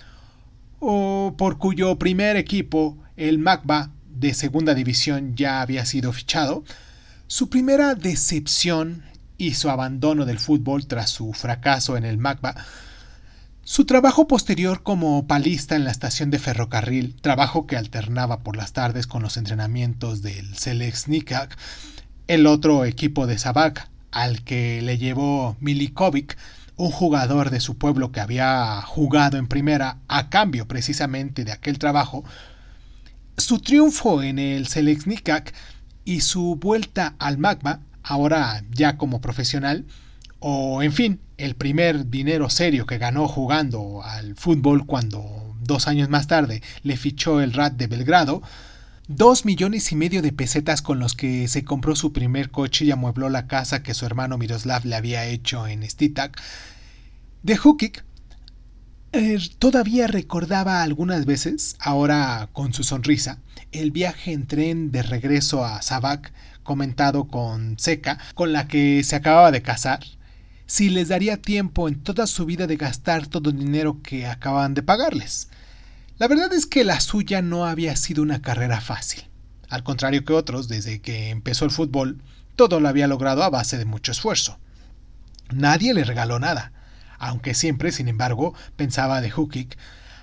o 0.78 1.34
por 1.36 1.58
cuyo 1.58 1.98
primer 1.98 2.36
equipo, 2.36 2.96
el 3.16 3.40
Magba 3.40 3.90
de 4.08 4.32
segunda 4.32 4.74
división, 4.74 5.34
ya 5.34 5.62
había 5.62 5.86
sido 5.86 6.12
fichado, 6.12 6.62
su 7.26 7.50
primera 7.50 7.96
decepción 7.96 9.02
y 9.36 9.54
su 9.54 9.68
abandono 9.68 10.26
del 10.26 10.38
fútbol 10.38 10.86
tras 10.86 11.10
su 11.10 11.32
fracaso 11.32 11.96
en 11.96 12.04
el 12.04 12.18
Magba, 12.18 12.54
su 13.62 13.84
trabajo 13.84 14.26
posterior 14.26 14.82
como 14.82 15.26
palista 15.26 15.76
en 15.76 15.84
la 15.84 15.90
estación 15.90 16.30
de 16.30 16.38
ferrocarril, 16.38 17.14
trabajo 17.20 17.66
que 17.66 17.76
alternaba 17.76 18.40
por 18.40 18.56
las 18.56 18.72
tardes 18.72 19.06
con 19.06 19.22
los 19.22 19.36
entrenamientos 19.36 20.22
del 20.22 20.56
Selexnikak, 20.56 21.56
el 22.26 22.46
otro 22.46 22.84
equipo 22.84 23.26
de 23.26 23.38
Sabak, 23.38 23.88
al 24.12 24.42
que 24.42 24.82
le 24.82 24.98
llevó 24.98 25.56
Milikovic, 25.60 26.36
un 26.76 26.90
jugador 26.90 27.50
de 27.50 27.60
su 27.60 27.76
pueblo 27.76 28.10
que 28.10 28.20
había 28.20 28.80
jugado 28.82 29.36
en 29.36 29.46
primera 29.46 29.98
a 30.08 30.30
cambio 30.30 30.66
precisamente 30.66 31.44
de 31.44 31.52
aquel 31.52 31.78
trabajo, 31.78 32.24
su 33.36 33.58
triunfo 33.58 34.22
en 34.22 34.38
el 34.38 34.66
Selexnikak 34.66 35.52
y 36.04 36.22
su 36.22 36.56
vuelta 36.56 37.14
al 37.18 37.36
Magma, 37.36 37.80
ahora 38.02 38.64
ya 38.70 38.96
como 38.96 39.20
profesional, 39.20 39.84
o 40.38 40.82
en 40.82 40.92
fin, 40.92 41.20
el 41.40 41.54
primer 41.56 42.10
dinero 42.10 42.50
serio 42.50 42.86
que 42.86 42.98
ganó 42.98 43.26
jugando 43.26 44.02
al 44.02 44.36
fútbol 44.36 44.86
cuando 44.86 45.54
dos 45.62 45.88
años 45.88 46.08
más 46.08 46.26
tarde 46.26 46.62
le 46.82 46.96
fichó 46.96 47.40
el 47.40 47.52
Rat 47.52 47.74
de 47.74 47.86
Belgrado, 47.86 48.42
dos 49.08 49.44
millones 49.44 49.90
y 49.90 49.96
medio 49.96 50.22
de 50.22 50.32
pesetas 50.32 50.82
con 50.82 50.98
los 50.98 51.14
que 51.14 51.48
se 51.48 51.64
compró 51.64 51.96
su 51.96 52.12
primer 52.12 52.50
coche 52.50 52.84
y 52.84 52.90
amuebló 52.90 53.28
la 53.28 53.46
casa 53.46 53.82
que 53.82 53.94
su 53.94 54.06
hermano 54.06 54.38
Miroslav 54.38 54.84
le 54.84 54.96
había 54.96 55.24
hecho 55.26 55.66
en 55.66 55.88
Stitak, 55.88 56.40
de 57.42 57.58
Hukik 57.58 58.04
eh, 59.12 59.38
todavía 59.58 60.06
recordaba 60.06 60.82
algunas 60.82 61.26
veces, 61.26 61.76
ahora 61.80 62.48
con 62.52 62.72
su 62.72 62.84
sonrisa, 62.84 63.38
el 63.72 63.90
viaje 63.90 64.32
en 64.32 64.46
tren 64.46 64.92
de 64.92 65.02
regreso 65.02 65.64
a 65.64 65.82
Sabak 65.82 66.32
comentado 66.62 67.26
con 67.26 67.76
Seca, 67.78 68.18
con 68.34 68.52
la 68.52 68.68
que 68.68 69.02
se 69.02 69.16
acababa 69.16 69.50
de 69.50 69.62
casar, 69.62 70.00
si 70.70 70.88
les 70.88 71.08
daría 71.08 71.42
tiempo 71.42 71.88
en 71.88 72.00
toda 72.00 72.28
su 72.28 72.46
vida 72.46 72.68
de 72.68 72.76
gastar 72.76 73.26
todo 73.26 73.50
el 73.50 73.58
dinero 73.58 74.00
que 74.04 74.28
acababan 74.28 74.72
de 74.72 74.84
pagarles. 74.84 75.48
La 76.16 76.28
verdad 76.28 76.52
es 76.52 76.64
que 76.64 76.84
la 76.84 77.00
suya 77.00 77.42
no 77.42 77.66
había 77.66 77.96
sido 77.96 78.22
una 78.22 78.40
carrera 78.40 78.80
fácil. 78.80 79.24
Al 79.68 79.82
contrario 79.82 80.24
que 80.24 80.32
otros, 80.32 80.68
desde 80.68 81.00
que 81.00 81.30
empezó 81.30 81.64
el 81.64 81.72
fútbol, 81.72 82.22
todo 82.54 82.78
lo 82.78 82.88
había 82.88 83.08
logrado 83.08 83.42
a 83.42 83.50
base 83.50 83.78
de 83.78 83.84
mucho 83.84 84.12
esfuerzo. 84.12 84.60
Nadie 85.52 85.92
le 85.92 86.04
regaló 86.04 86.38
nada, 86.38 86.70
aunque 87.18 87.54
siempre, 87.54 87.90
sin 87.90 88.06
embargo, 88.06 88.54
pensaba 88.76 89.20
de 89.20 89.32
Hukik, 89.34 89.76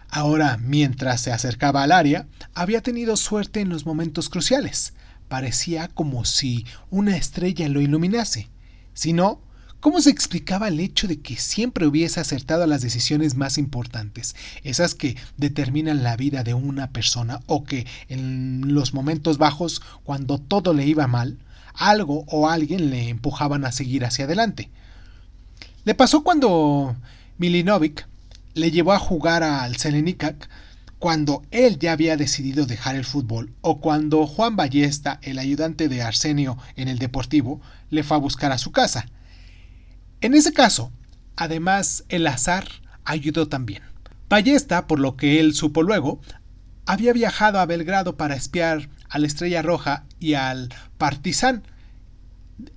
ahora 0.10 0.56
mientras 0.56 1.20
se 1.20 1.34
acercaba 1.34 1.84
al 1.84 1.92
área, 1.92 2.26
había 2.54 2.82
tenido 2.82 3.18
suerte 3.18 3.60
en 3.60 3.68
los 3.68 3.86
momentos 3.86 4.30
cruciales. 4.30 4.94
Parecía 5.28 5.90
como 5.90 6.24
si 6.24 6.66
una 6.90 7.18
estrella 7.18 7.68
lo 7.68 7.82
iluminase. 7.82 8.48
Si 8.94 9.12
no, 9.12 9.42
¿Cómo 9.80 10.02
se 10.02 10.10
explicaba 10.10 10.70
el 10.70 10.80
hecho 10.80 11.08
de 11.08 11.20
que 11.20 11.38
siempre 11.38 11.86
hubiese 11.86 12.20
acertado 12.20 12.64
a 12.64 12.68
las 12.68 12.82
decisiones 12.82 13.36
más 13.36 13.60
importantes, 13.60 14.36
esas 14.64 14.96
que 14.96 15.16
determinan 15.38 16.02
la 16.02 16.18
vida 16.18 16.44
de 16.44 16.56
una 16.56 16.90
persona 16.90 17.42
o 17.46 17.64
que 17.64 17.86
en 18.10 18.74
los 18.74 18.96
momentos 18.96 19.38
bajos, 19.38 19.84
cuando 20.04 20.40
todo 20.40 20.74
le 20.74 20.88
iba 20.88 21.06
mal, 21.06 21.38
algo 21.76 22.26
o 22.28 22.50
alguien 22.50 22.90
le 22.90 23.10
empujaban 23.10 23.66
a 23.66 23.72
seguir 23.72 24.04
hacia 24.04 24.26
adelante? 24.26 24.72
Le 25.86 25.94
pasó 25.94 26.24
cuando 26.24 26.96
Milinovic 27.38 28.08
le 28.56 28.72
llevó 28.72 28.94
a 28.94 29.00
jugar 29.00 29.44
al 29.44 29.78
Selenikak 29.78 30.50
cuando 30.98 31.44
él 31.52 31.78
ya 31.78 31.92
había 31.92 32.18
decidido 32.18 32.66
dejar 32.66 32.96
el 32.96 33.06
fútbol 33.06 33.54
o 33.62 33.80
cuando 33.80 34.26
Juan 34.26 34.56
Ballesta, 34.56 35.20
el 35.22 35.38
ayudante 35.38 35.88
de 35.88 36.02
Arsenio 36.02 36.58
en 36.76 36.88
el 36.88 36.98
Deportivo, 36.98 37.62
le 37.92 38.02
fue 38.02 38.18
a 38.18 38.20
buscar 38.20 38.52
a 38.52 38.58
su 38.58 38.72
casa. 38.72 39.06
En 40.20 40.34
ese 40.34 40.52
caso, 40.52 40.92
además, 41.36 42.04
el 42.10 42.26
azar 42.26 42.68
ayudó 43.06 43.48
también. 43.48 43.84
Ballesta, 44.30 44.88
por 44.88 45.00
lo 45.00 45.16
que 45.16 45.40
él 45.40 45.54
supo 45.54 45.84
luego, 45.84 46.20
había 46.86 47.14
viajado 47.14 47.60
a 47.60 47.66
Belgrado 47.66 48.18
para 48.18 48.36
espiar 48.36 48.90
a 49.10 49.20
la 49.20 49.28
Estrella 49.28 49.62
Roja 49.62 50.06
y 50.20 50.34
al 50.34 50.70
Partizan. 50.98 51.64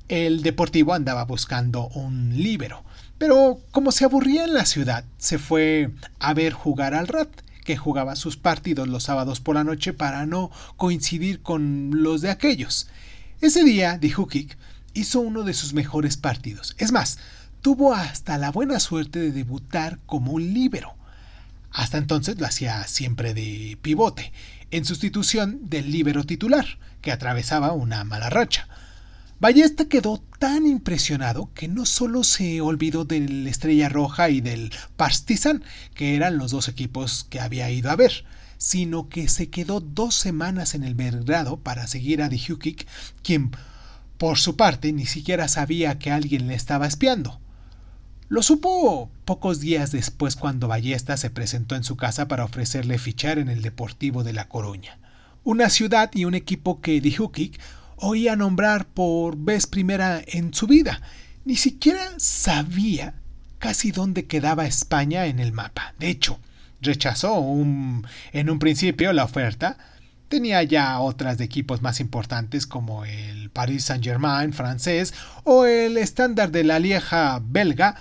El 0.09 0.43
Deportivo 0.43 0.93
andaba 0.93 1.25
buscando 1.25 1.89
un 1.89 2.37
líbero, 2.37 2.85
pero 3.17 3.61
como 3.71 3.91
se 3.91 4.05
aburría 4.05 4.45
en 4.45 4.53
la 4.53 4.67
ciudad, 4.67 5.05
se 5.17 5.39
fue 5.39 5.91
a 6.19 6.35
ver 6.35 6.53
jugar 6.53 6.95
al 6.95 7.09
Rat, 7.09 7.31
que 7.65 7.77
jugaba 7.77 8.17
sus 8.17 8.37
partidos 8.37 8.89
los 8.89 9.05
sábados 9.05 9.41
por 9.41 9.55
la 9.55 9.65
noche 9.65 9.93
para 9.93 10.27
no 10.27 10.51
coincidir 10.77 11.41
con 11.41 12.03
los 12.03 12.21
de 12.21 12.31
aquellos. 12.31 12.89
Ese 13.41 13.65
día, 13.65 13.97
dijo 13.97 14.27
Kik, 14.29 14.57
hizo 14.95 15.21
uno 15.21 15.43
de 15.43 15.55
sus 15.55 15.75
mejores 15.75 16.17
partidos. 16.17 16.75
Es 16.79 16.93
más, 16.93 17.19
tuvo 17.61 17.95
hasta 17.95 18.39
la 18.39 18.51
buena 18.51 18.81
suerte 18.81 19.19
de 19.19 19.33
debutar 19.33 19.99
como 20.07 20.33
un 20.33 20.53
líbero. 20.53 20.95
Hasta 21.71 21.99
entonces 21.99 22.39
lo 22.41 22.47
hacía 22.47 22.87
siempre 22.87 23.35
de 23.35 23.79
pivote, 23.81 24.33
en 24.71 24.85
sustitución 24.85 25.61
del 25.63 25.91
líbero 25.91 26.25
titular, 26.25 26.67
que 27.01 27.13
atravesaba 27.13 27.73
una 27.73 28.03
mala 28.05 28.31
racha. 28.31 28.69
Ballesta 29.39 29.87
quedó 29.87 30.23
tan 30.39 30.67
impresionado 30.67 31.51
que 31.55 31.67
no 31.67 31.87
solo 31.87 32.25
se 32.25 32.61
olvidó 32.61 33.07
del 33.07 33.47
Estrella 33.47 33.89
Roja 33.89 34.29
y 34.29 34.43
del 34.43 34.71
Partizan, 34.97 35.65
que 35.95 36.15
eran 36.15 36.37
los 36.37 36.51
dos 36.51 36.69
equipos 36.69 37.25
que 37.31 37.41
había 37.41 37.71
ido 37.71 37.91
a 37.91 37.97
ver, 37.97 38.25
sino 38.59 39.09
que 39.09 39.29
se 39.29 39.49
quedó 39.49 39.81
dos 39.81 40.15
semanas 40.15 40.75
en 40.75 40.85
el 40.85 40.95
Belgrado 40.95 41.59
para 41.59 41.87
seguir 41.87 42.21
a 42.21 42.29
Dijukic, 42.29 42.87
quien 43.23 43.53
por 44.21 44.37
su 44.37 44.55
parte, 44.55 44.93
ni 44.93 45.07
siquiera 45.07 45.49
sabía 45.49 45.99
que 45.99 46.11
alguien 46.11 46.47
le 46.47 46.53
estaba 46.53 46.87
espiando. 46.87 47.41
Lo 48.29 48.43
supo 48.43 49.11
pocos 49.25 49.61
días 49.61 49.93
después 49.93 50.37
cuando 50.37 50.69
Ballesta 50.69 51.17
se 51.17 51.31
presentó 51.31 51.75
en 51.75 51.85
su 51.85 51.97
casa 51.97 52.29
para 52.29 52.45
ofrecerle 52.45 52.99
fichar 52.99 53.39
en 53.39 53.49
el 53.49 53.63
Deportivo 53.63 54.23
de 54.23 54.35
La 54.35 54.47
Coruña, 54.47 54.99
una 55.43 55.71
ciudad 55.71 56.11
y 56.13 56.27
un 56.27 56.35
equipo 56.35 56.83
que 56.83 57.01
Dijukic 57.01 57.59
oía 57.97 58.37
nombrar 58.37 58.85
por 58.85 59.39
vez 59.39 59.67
primera 59.67 60.21
en 60.27 60.53
su 60.53 60.67
vida. 60.67 61.01
Ni 61.47 61.57
siquiera 61.57 62.07
sabía 62.19 63.15
casi 63.59 63.91
dónde 63.91 64.27
quedaba 64.27 64.67
España 64.67 65.25
en 65.25 65.39
el 65.39 65.53
mapa. 65.53 65.95
De 65.99 66.11
hecho, 66.11 66.39
rechazó 66.83 67.39
en 67.41 68.51
un 68.51 68.59
principio 68.59 69.15
la 69.15 69.25
oferta, 69.25 69.79
Tenía 70.31 70.63
ya 70.63 71.01
otras 71.01 71.39
de 71.39 71.45
equipos 71.45 71.83
más 71.83 71.99
importantes 71.99 72.65
como 72.65 73.05
el 73.05 73.51
Paris 73.51 73.83
Saint-Germain 73.87 74.53
francés 74.53 75.13
o 75.43 75.65
el 75.65 75.97
estándar 75.97 76.53
de 76.53 76.63
la 76.63 76.79
Lieja 76.79 77.43
belga, 77.43 77.97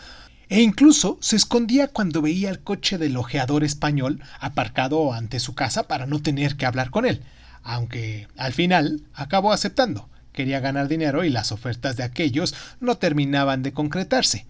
e 0.47 0.61
incluso 0.61 1.17
se 1.21 1.35
escondía 1.35 1.87
cuando 1.87 2.21
veía 2.21 2.51
el 2.51 2.59
coche 2.59 2.99
del 2.99 3.17
ojeador 3.17 3.63
español 3.63 4.21
aparcado 4.39 5.11
ante 5.11 5.39
su 5.39 5.55
casa 5.55 5.87
para 5.87 6.05
no 6.05 6.21
tener 6.21 6.55
que 6.55 6.67
hablar 6.67 6.91
con 6.91 7.07
él, 7.07 7.23
aunque 7.63 8.27
al 8.37 8.53
final 8.53 9.01
acabó 9.15 9.51
aceptando. 9.51 10.07
Quería 10.31 10.59
ganar 10.59 10.87
dinero 10.87 11.23
y 11.23 11.31
las 11.31 11.51
ofertas 11.51 11.97
de 11.97 12.03
aquellos 12.03 12.53
no 12.79 12.99
terminaban 12.99 13.63
de 13.63 13.73
concretarse. 13.73 14.45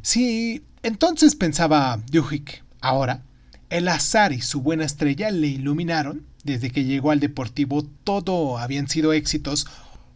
Si 0.00 0.64
entonces 0.82 1.34
pensaba 1.34 2.00
Duhigg, 2.10 2.62
ahora, 2.80 3.20
el 3.68 3.86
azar 3.86 4.32
y 4.32 4.40
su 4.40 4.62
buena 4.62 4.86
estrella 4.86 5.30
le 5.30 5.48
iluminaron, 5.48 6.29
desde 6.44 6.70
que 6.70 6.84
llegó 6.84 7.10
al 7.10 7.20
Deportivo 7.20 7.84
todo 8.04 8.58
habían 8.58 8.88
sido 8.88 9.12
éxitos, 9.12 9.66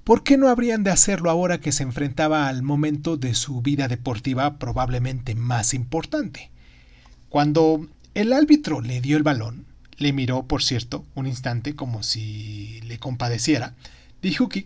¿por 0.05 0.23
qué 0.23 0.37
no 0.37 0.49
habrían 0.49 0.85
de 0.85 0.91
hacerlo 0.91 1.31
ahora 1.31 1.61
que 1.61 1.73
se 1.73 1.83
enfrentaba 1.83 2.49
al 2.49 2.63
momento 2.63 3.17
de 3.17 3.35
su 3.35 3.63
vida 3.63 3.89
deportiva 3.89 4.59
probablemente 4.59 5.35
más 5.35 5.75
importante? 5.75 6.51
Cuando 7.29 7.89
el 8.15 8.33
árbitro 8.33 8.81
le 8.81 9.01
dio 9.01 9.17
el 9.17 9.23
balón, 9.23 9.67
le 9.97 10.13
miró, 10.13 10.45
por 10.45 10.63
cierto, 10.63 11.05
un 11.15 11.27
instante 11.27 11.75
como 11.75 12.03
si 12.03 12.81
le 12.83 12.99
compadeciera, 12.99 13.75
dijo 14.23 14.49
que 14.49 14.65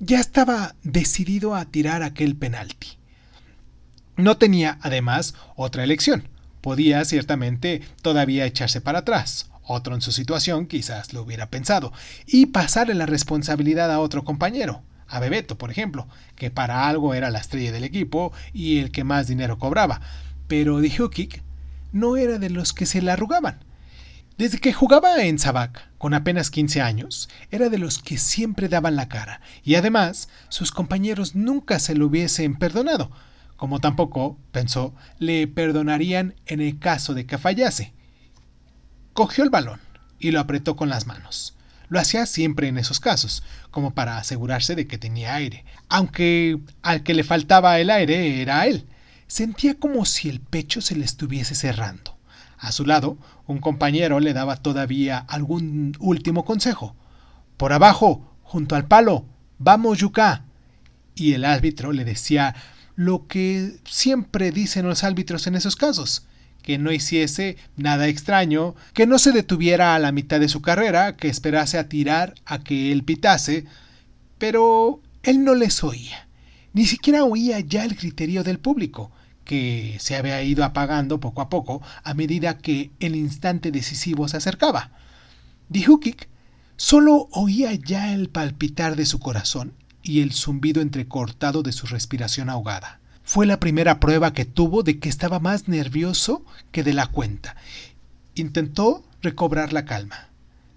ya 0.00 0.20
estaba 0.20 0.74
decidido 0.82 1.54
a 1.54 1.64
tirar 1.66 2.02
aquel 2.02 2.36
penalti. 2.36 2.88
No 4.16 4.36
tenía, 4.36 4.78
además, 4.82 5.34
otra 5.56 5.84
elección. 5.84 6.28
Podía 6.60 7.04
ciertamente 7.04 7.82
todavía 8.00 8.46
echarse 8.46 8.80
para 8.80 9.00
atrás, 9.00 9.50
Otro 9.66 9.94
en 9.94 10.00
su 10.00 10.12
situación 10.12 10.66
quizás 10.66 11.12
lo 11.12 11.22
hubiera 11.22 11.48
pensado, 11.50 11.92
y 12.26 12.46
pasarle 12.46 12.94
la 12.94 13.06
responsabilidad 13.06 13.90
a 13.90 14.00
otro 14.00 14.24
compañero, 14.24 14.82
a 15.08 15.20
Bebeto, 15.20 15.56
por 15.56 15.70
ejemplo, 15.70 16.06
que 16.36 16.50
para 16.50 16.88
algo 16.88 17.14
era 17.14 17.30
la 17.30 17.38
estrella 17.38 17.72
del 17.72 17.84
equipo 17.84 18.32
y 18.52 18.78
el 18.78 18.90
que 18.90 19.04
más 19.04 19.26
dinero 19.26 19.58
cobraba. 19.58 20.00
Pero 20.48 20.80
Dijukic 20.80 21.42
no 21.92 22.16
era 22.16 22.38
de 22.38 22.50
los 22.50 22.72
que 22.72 22.86
se 22.86 23.00
la 23.00 23.14
arrugaban. 23.14 23.60
Desde 24.36 24.58
que 24.58 24.72
jugaba 24.72 25.22
en 25.22 25.38
Sabac, 25.38 25.88
con 25.96 26.12
apenas 26.12 26.50
15 26.50 26.82
años, 26.82 27.28
era 27.52 27.68
de 27.68 27.78
los 27.78 28.00
que 28.00 28.18
siempre 28.18 28.68
daban 28.68 28.96
la 28.96 29.08
cara, 29.08 29.40
y 29.62 29.76
además 29.76 30.28
sus 30.48 30.72
compañeros 30.72 31.36
nunca 31.36 31.78
se 31.78 31.94
lo 31.94 32.06
hubiesen 32.06 32.56
perdonado, 32.56 33.12
como 33.56 33.80
tampoco, 33.80 34.36
pensó, 34.50 34.92
le 35.18 35.46
perdonarían 35.46 36.34
en 36.46 36.60
el 36.60 36.78
caso 36.78 37.14
de 37.14 37.24
que 37.24 37.38
fallase. 37.38 37.93
Cogió 39.14 39.44
el 39.44 39.50
balón 39.50 39.78
y 40.18 40.32
lo 40.32 40.40
apretó 40.40 40.74
con 40.74 40.88
las 40.88 41.06
manos. 41.06 41.54
Lo 41.88 42.00
hacía 42.00 42.26
siempre 42.26 42.66
en 42.66 42.78
esos 42.78 42.98
casos, 42.98 43.44
como 43.70 43.94
para 43.94 44.18
asegurarse 44.18 44.74
de 44.74 44.88
que 44.88 44.98
tenía 44.98 45.36
aire, 45.36 45.64
aunque 45.88 46.58
al 46.82 47.04
que 47.04 47.14
le 47.14 47.22
faltaba 47.22 47.78
el 47.78 47.90
aire 47.90 48.42
era 48.42 48.66
él. 48.66 48.86
Sentía 49.28 49.78
como 49.78 50.04
si 50.04 50.28
el 50.28 50.40
pecho 50.40 50.80
se 50.80 50.96
le 50.96 51.04
estuviese 51.04 51.54
cerrando. 51.54 52.18
A 52.58 52.72
su 52.72 52.84
lado, 52.84 53.16
un 53.46 53.58
compañero 53.58 54.18
le 54.18 54.32
daba 54.32 54.56
todavía 54.56 55.18
algún 55.18 55.96
último 56.00 56.44
consejo. 56.44 56.96
Por 57.56 57.72
abajo, 57.72 58.36
junto 58.42 58.74
al 58.74 58.88
palo. 58.88 59.26
Vamos, 59.58 59.98
Yuka. 59.98 60.44
Y 61.14 61.34
el 61.34 61.44
árbitro 61.44 61.92
le 61.92 62.04
decía 62.04 62.56
lo 62.96 63.28
que 63.28 63.78
siempre 63.84 64.50
dicen 64.50 64.88
los 64.88 65.04
árbitros 65.04 65.46
en 65.46 65.54
esos 65.54 65.76
casos 65.76 66.26
que 66.64 66.78
no 66.78 66.90
hiciese 66.90 67.56
nada 67.76 68.08
extraño, 68.08 68.74
que 68.94 69.06
no 69.06 69.18
se 69.18 69.32
detuviera 69.32 69.94
a 69.94 69.98
la 69.98 70.12
mitad 70.12 70.40
de 70.40 70.48
su 70.48 70.62
carrera, 70.62 71.14
que 71.14 71.28
esperase 71.28 71.78
a 71.78 71.88
tirar 71.88 72.34
a 72.46 72.64
que 72.64 72.90
él 72.90 73.04
pitase, 73.04 73.66
pero 74.38 75.02
él 75.22 75.44
no 75.44 75.54
les 75.54 75.84
oía, 75.84 76.26
ni 76.72 76.86
siquiera 76.86 77.24
oía 77.24 77.60
ya 77.60 77.84
el 77.84 77.96
criterio 77.96 78.42
del 78.42 78.58
público, 78.58 79.12
que 79.44 79.98
se 80.00 80.16
había 80.16 80.42
ido 80.42 80.64
apagando 80.64 81.20
poco 81.20 81.42
a 81.42 81.50
poco 81.50 81.82
a 82.02 82.14
medida 82.14 82.56
que 82.56 82.92
el 82.98 83.14
instante 83.14 83.70
decisivo 83.70 84.26
se 84.26 84.38
acercaba. 84.38 84.90
Dihukik 85.68 86.28
solo 86.76 87.28
oía 87.30 87.74
ya 87.74 88.14
el 88.14 88.30
palpitar 88.30 88.96
de 88.96 89.04
su 89.04 89.18
corazón 89.20 89.74
y 90.02 90.22
el 90.22 90.32
zumbido 90.32 90.80
entrecortado 90.80 91.62
de 91.62 91.72
su 91.72 91.86
respiración 91.86 92.48
ahogada. 92.48 93.00
Fue 93.24 93.46
la 93.46 93.58
primera 93.58 94.00
prueba 94.00 94.34
que 94.34 94.44
tuvo 94.44 94.82
de 94.82 94.98
que 94.98 95.08
estaba 95.08 95.40
más 95.40 95.66
nervioso 95.66 96.44
que 96.72 96.84
de 96.84 96.92
la 96.92 97.06
cuenta. 97.06 97.56
Intentó 98.34 99.02
recobrar 99.22 99.72
la 99.72 99.86
calma. 99.86 100.28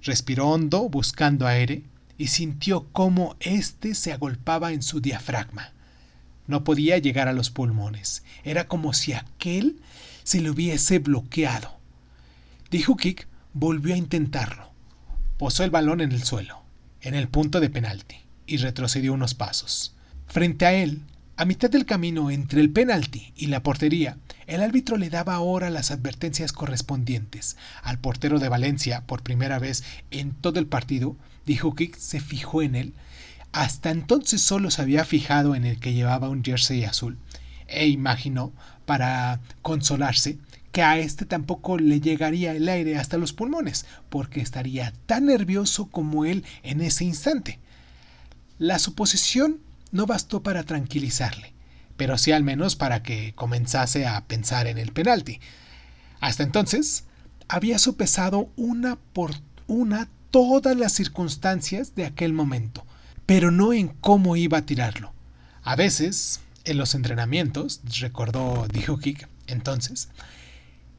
Respiró 0.01 0.47
hondo 0.47 0.87
buscando 0.87 1.45
aire 1.45 1.83
y 2.17 2.27
sintió 2.27 2.87
cómo 2.93 3.35
éste 3.41 3.93
se 3.95 4.13
agolpaba 4.13 4.71
en 4.71 4.81
su 4.81 5.01
diafragma. 5.01 5.73
No 6.47 6.63
podía 6.63 6.97
llegar 6.97 7.27
a 7.27 7.33
los 7.33 7.49
pulmones. 7.49 8.23
Era 8.45 8.67
como 8.67 8.93
si 8.93 9.11
aquel 9.11 9.81
se 10.23 10.39
le 10.39 10.49
hubiese 10.49 10.99
bloqueado. 10.99 11.77
Kik 12.71 13.27
volvió 13.53 13.93
a 13.93 13.97
intentarlo. 13.97 14.71
Posó 15.37 15.65
el 15.65 15.69
balón 15.69 15.99
en 15.99 16.13
el 16.13 16.23
suelo, 16.23 16.61
en 17.01 17.13
el 17.13 17.27
punto 17.27 17.59
de 17.59 17.69
penalti, 17.69 18.15
y 18.45 18.57
retrocedió 18.57 19.13
unos 19.13 19.33
pasos. 19.33 19.93
Frente 20.27 20.65
a 20.65 20.73
él 20.73 21.01
a 21.37 21.45
mitad 21.45 21.69
del 21.69 21.85
camino 21.85 22.31
entre 22.31 22.61
el 22.61 22.71
penalti 22.71 23.31
y 23.35 23.45
la 23.45 23.61
portería, 23.61 24.17
el 24.47 24.63
árbitro 24.63 24.97
le 24.97 25.11
daba 25.11 25.35
ahora 25.35 25.69
las 25.69 25.91
advertencias 25.91 26.51
correspondientes. 26.51 27.57
Al 27.83 27.99
portero 27.99 28.39
de 28.39 28.49
Valencia, 28.49 29.03
por 29.05 29.21
primera 29.21 29.59
vez 29.59 29.83
en 30.09 30.31
todo 30.31 30.59
el 30.59 30.65
partido, 30.65 31.15
dijo 31.45 31.75
que 31.75 31.91
se 31.95 32.19
fijó 32.19 32.63
en 32.63 32.73
él. 32.73 32.93
Hasta 33.51 33.91
entonces 33.91 34.41
solo 34.41 34.71
se 34.71 34.81
había 34.81 35.05
fijado 35.05 35.53
en 35.53 35.63
el 35.63 35.79
que 35.79 35.93
llevaba 35.93 36.27
un 36.29 36.43
jersey 36.43 36.83
azul, 36.85 37.19
e 37.67 37.87
imaginó, 37.87 38.51
para 38.87 39.39
consolarse, 39.61 40.39
que 40.71 40.81
a 40.81 40.97
este 40.97 41.25
tampoco 41.25 41.77
le 41.77 42.01
llegaría 42.01 42.53
el 42.53 42.67
aire 42.67 42.97
hasta 42.97 43.17
los 43.17 43.33
pulmones, 43.33 43.85
porque 44.09 44.41
estaría 44.41 44.91
tan 45.05 45.27
nervioso 45.27 45.85
como 45.85 46.25
él 46.25 46.43
en 46.63 46.81
ese 46.81 47.05
instante. 47.05 47.59
La 48.57 48.79
suposición 48.79 49.66
no 49.91 50.05
bastó 50.05 50.43
para 50.43 50.63
tranquilizarle, 50.63 51.53
pero 51.95 52.17
sí 52.17 52.31
al 52.31 52.43
menos 52.43 52.75
para 52.75 53.03
que 53.03 53.33
comenzase 53.35 54.05
a 54.05 54.25
pensar 54.25 54.67
en 54.67 54.77
el 54.77 54.91
penalti. 54.91 55.39
Hasta 56.19 56.43
entonces, 56.43 57.05
había 57.47 57.79
sopesado 57.79 58.49
una 58.55 58.97
por 59.13 59.31
una 59.67 60.09
todas 60.31 60.75
las 60.75 60.93
circunstancias 60.93 61.95
de 61.95 62.05
aquel 62.05 62.33
momento, 62.33 62.85
pero 63.25 63.51
no 63.51 63.73
en 63.73 63.89
cómo 63.89 64.35
iba 64.35 64.59
a 64.59 64.65
tirarlo. 64.65 65.13
A 65.63 65.75
veces, 65.75 66.41
en 66.65 66.77
los 66.77 66.95
entrenamientos, 66.95 67.81
recordó 67.99 68.67
Dijukic 68.71 69.27
entonces, 69.47 70.09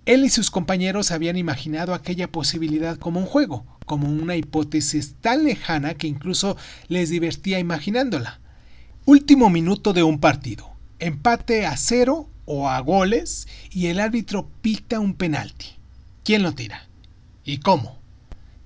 él 0.06 0.24
y 0.24 0.30
sus 0.30 0.50
compañeros 0.50 1.10
habían 1.10 1.36
imaginado 1.36 1.92
aquella 1.92 2.32
posibilidad 2.32 2.96
como 2.96 3.20
un 3.20 3.26
juego, 3.26 3.66
como 3.84 4.08
una 4.08 4.36
hipótesis 4.36 5.14
tan 5.20 5.44
lejana 5.44 5.94
que 5.94 6.06
incluso 6.06 6.56
les 6.88 7.10
divertía 7.10 7.58
imaginándola. 7.58 8.40
Último 9.08 9.48
minuto 9.48 9.94
de 9.94 10.02
un 10.02 10.18
partido. 10.18 10.68
Empate 10.98 11.64
a 11.64 11.78
cero 11.78 12.28
o 12.44 12.68
a 12.68 12.78
goles 12.80 13.48
y 13.70 13.86
el 13.86 14.00
árbitro 14.00 14.50
pita 14.60 15.00
un 15.00 15.14
penalti. 15.14 15.64
¿Quién 16.24 16.42
lo 16.42 16.52
tira? 16.52 16.86
¿Y 17.42 17.60
cómo? 17.60 17.96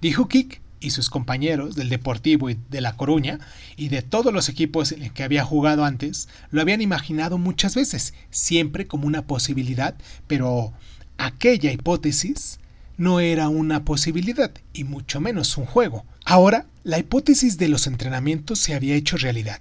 Dijo 0.01 0.27
Kik 0.27 0.61
y 0.81 0.91
sus 0.91 1.11
compañeros 1.11 1.77
del 1.77 1.91
Deportivo 1.91 2.51
y 2.51 2.59
de 2.71 2.81
La 2.81 2.97
Coruña 2.97 3.39
y 3.77 3.87
de 3.89 4.03
todos 4.03 4.33
los 4.33 4.49
equipos 4.49 4.91
en 4.91 5.11
que 5.11 5.23
había 5.23 5.45
jugado 5.45 5.85
antes 5.85 6.29
lo 6.51 6.61
habían 6.61 6.81
imaginado 6.81 7.39
muchas 7.39 7.77
veces, 7.77 8.13
siempre 8.33 8.89
como 8.89 9.07
una 9.07 9.29
posibilidad, 9.29 9.95
pero 10.27 10.73
aquella 11.19 11.71
hipótesis 11.71 12.59
no 12.97 13.21
era 13.21 13.49
una 13.49 13.85
posibilidad 13.85 14.51
y 14.73 14.83
mucho 14.83 15.21
menos 15.21 15.57
un 15.57 15.67
juego. 15.67 16.05
Ahora, 16.25 16.67
la 16.83 16.99
hipótesis 16.99 17.59
de 17.59 17.69
los 17.69 17.87
entrenamientos 17.87 18.59
se 18.59 18.75
había 18.75 18.97
hecho 18.97 19.17
realidad 19.17 19.61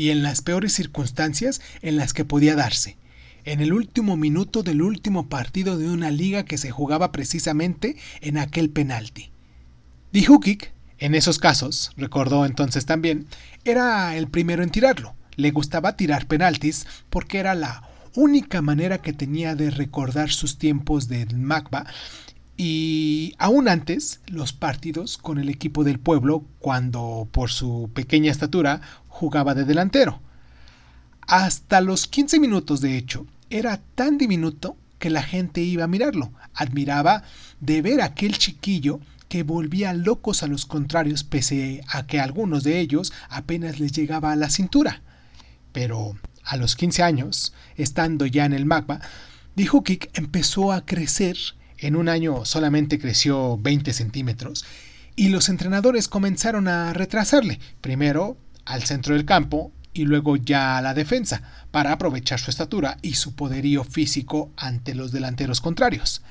y 0.00 0.08
en 0.08 0.22
las 0.22 0.40
peores 0.40 0.72
circunstancias 0.72 1.60
en 1.82 1.98
las 1.98 2.14
que 2.14 2.24
podía 2.24 2.56
darse, 2.56 2.96
en 3.44 3.60
el 3.60 3.74
último 3.74 4.16
minuto 4.16 4.62
del 4.62 4.80
último 4.80 5.28
partido 5.28 5.76
de 5.76 5.90
una 5.90 6.10
liga 6.10 6.46
que 6.46 6.56
se 6.56 6.70
jugaba 6.70 7.12
precisamente 7.12 7.96
en 8.22 8.38
aquel 8.38 8.70
penalti. 8.70 9.30
Dijukic, 10.10 10.72
en 10.96 11.14
esos 11.14 11.38
casos, 11.38 11.92
recordó 11.98 12.46
entonces 12.46 12.86
también, 12.86 13.26
era 13.66 14.16
el 14.16 14.28
primero 14.28 14.62
en 14.62 14.70
tirarlo. 14.70 15.16
Le 15.36 15.50
gustaba 15.50 15.98
tirar 15.98 16.26
penaltis 16.26 16.86
porque 17.10 17.36
era 17.36 17.54
la 17.54 17.86
única 18.14 18.62
manera 18.62 19.02
que 19.02 19.12
tenía 19.12 19.54
de 19.54 19.68
recordar 19.68 20.30
sus 20.30 20.56
tiempos 20.56 21.08
del 21.08 21.36
MACBA 21.36 21.84
y 22.62 23.34
aún 23.38 23.68
antes 23.68 24.20
los 24.26 24.52
partidos 24.52 25.16
con 25.16 25.38
el 25.38 25.48
equipo 25.48 25.82
del 25.82 25.98
pueblo 25.98 26.44
cuando 26.58 27.26
por 27.32 27.50
su 27.50 27.90
pequeña 27.94 28.30
estatura 28.30 28.82
jugaba 29.10 29.54
de 29.54 29.66
delantero. 29.66 30.22
Hasta 31.20 31.82
los 31.82 32.06
15 32.06 32.40
minutos 32.40 32.80
de 32.80 32.96
hecho 32.96 33.26
era 33.50 33.82
tan 33.94 34.16
diminuto 34.16 34.76
que 34.98 35.10
la 35.10 35.22
gente 35.22 35.60
iba 35.60 35.84
a 35.84 35.88
mirarlo, 35.88 36.32
admiraba 36.54 37.24
de 37.60 37.82
ver 37.82 38.00
aquel 38.00 38.38
chiquillo 38.38 39.00
que 39.28 39.42
volvía 39.42 39.92
locos 39.92 40.42
a 40.42 40.46
los 40.46 40.64
contrarios 40.64 41.22
pese 41.22 41.82
a 41.88 42.06
que 42.06 42.18
algunos 42.18 42.64
de 42.64 42.80
ellos 42.80 43.12
apenas 43.28 43.78
les 43.78 43.92
llegaba 43.92 44.32
a 44.32 44.36
la 44.36 44.50
cintura. 44.50 45.02
Pero 45.72 46.16
a 46.42 46.56
los 46.56 46.74
15 46.74 47.02
años, 47.02 47.52
estando 47.76 48.26
ya 48.26 48.44
en 48.44 48.52
el 48.52 48.66
magma, 48.66 49.00
dijo 49.54 49.84
empezó 50.14 50.72
a 50.72 50.84
crecer 50.84 51.36
en 51.78 51.96
un 51.96 52.08
año 52.08 52.44
solamente 52.44 52.98
creció 52.98 53.56
20 53.58 53.92
centímetros 53.92 54.64
y 55.16 55.28
los 55.28 55.48
entrenadores 55.48 56.08
comenzaron 56.08 56.68
a 56.68 56.92
retrasarle, 56.92 57.58
primero 57.80 58.36
al 58.70 58.84
centro 58.84 59.14
del 59.14 59.24
campo 59.24 59.72
y 59.92 60.04
luego 60.04 60.36
ya 60.36 60.78
a 60.78 60.82
la 60.82 60.94
defensa, 60.94 61.42
para 61.70 61.92
aprovechar 61.92 62.38
su 62.38 62.50
estatura 62.50 62.96
y 63.02 63.14
su 63.14 63.34
poderío 63.34 63.84
físico 63.84 64.50
ante 64.56 64.94
los 64.94 65.12
delanteros 65.12 65.60
contrarios. 65.60 66.22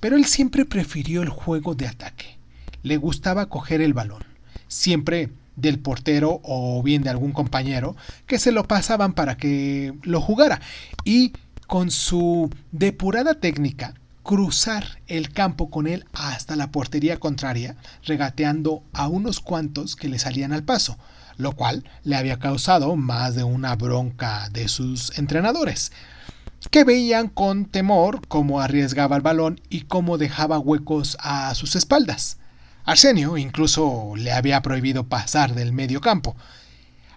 Pero 0.00 0.16
él 0.16 0.24
siempre 0.24 0.64
prefirió 0.64 1.22
el 1.22 1.28
juego 1.28 1.74
de 1.74 1.86
ataque. 1.86 2.38
Le 2.82 2.96
gustaba 2.96 3.46
coger 3.46 3.80
el 3.80 3.94
balón, 3.94 4.24
siempre 4.66 5.30
del 5.54 5.78
portero 5.78 6.40
o 6.42 6.82
bien 6.82 7.02
de 7.02 7.10
algún 7.10 7.32
compañero 7.32 7.94
que 8.26 8.38
se 8.38 8.52
lo 8.52 8.66
pasaban 8.66 9.12
para 9.12 9.36
que 9.36 9.92
lo 10.02 10.20
jugara 10.20 10.60
y 11.04 11.32
con 11.66 11.90
su 11.90 12.50
depurada 12.72 13.34
técnica 13.34 13.94
cruzar 14.22 15.00
el 15.06 15.32
campo 15.32 15.70
con 15.70 15.86
él 15.86 16.06
hasta 16.12 16.56
la 16.56 16.70
portería 16.70 17.18
contraria, 17.18 17.76
regateando 18.04 18.82
a 18.92 19.08
unos 19.08 19.40
cuantos 19.40 19.96
que 19.96 20.08
le 20.08 20.18
salían 20.18 20.52
al 20.52 20.62
paso, 20.62 20.96
lo 21.36 21.52
cual 21.52 21.84
le 22.04 22.16
había 22.16 22.38
causado 22.38 22.94
más 22.96 23.34
de 23.34 23.44
una 23.44 23.74
bronca 23.76 24.48
de 24.50 24.68
sus 24.68 25.16
entrenadores. 25.18 25.92
que 26.70 26.84
veían 26.84 27.28
con 27.28 27.64
temor 27.64 28.26
cómo 28.28 28.60
arriesgaba 28.60 29.16
el 29.16 29.22
balón 29.22 29.60
y 29.68 29.82
cómo 29.82 30.16
dejaba 30.16 30.60
huecos 30.60 31.16
a 31.20 31.52
sus 31.56 31.74
espaldas. 31.74 32.38
Arsenio 32.84 33.36
incluso 33.36 34.14
le 34.16 34.32
había 34.32 34.62
prohibido 34.62 35.08
pasar 35.08 35.54
del 35.54 35.72
medio 35.72 36.00
campo, 36.00 36.36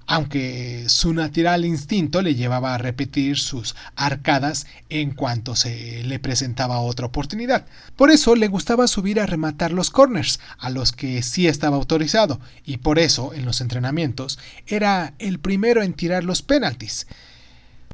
aunque 0.07 0.85
su 0.87 1.13
natural 1.13 1.65
instinto 1.65 2.21
le 2.21 2.35
llevaba 2.35 2.73
a 2.73 2.77
repetir 2.77 3.37
sus 3.37 3.75
arcadas 3.95 4.67
en 4.89 5.11
cuanto 5.11 5.55
se 5.55 6.03
le 6.03 6.19
presentaba 6.19 6.79
otra 6.79 7.07
oportunidad. 7.07 7.65
Por 7.95 8.11
eso 8.11 8.35
le 8.35 8.47
gustaba 8.47 8.87
subir 8.87 9.19
a 9.19 9.25
rematar 9.25 9.71
los 9.71 9.89
corners, 9.89 10.39
a 10.59 10.69
los 10.69 10.91
que 10.91 11.23
sí 11.23 11.47
estaba 11.47 11.77
autorizado, 11.77 12.39
y 12.65 12.77
por 12.77 12.99
eso 12.99 13.33
en 13.33 13.45
los 13.45 13.61
entrenamientos 13.61 14.39
era 14.67 15.13
el 15.19 15.39
primero 15.39 15.81
en 15.81 15.93
tirar 15.93 16.23
los 16.23 16.41
penaltis. 16.41 17.07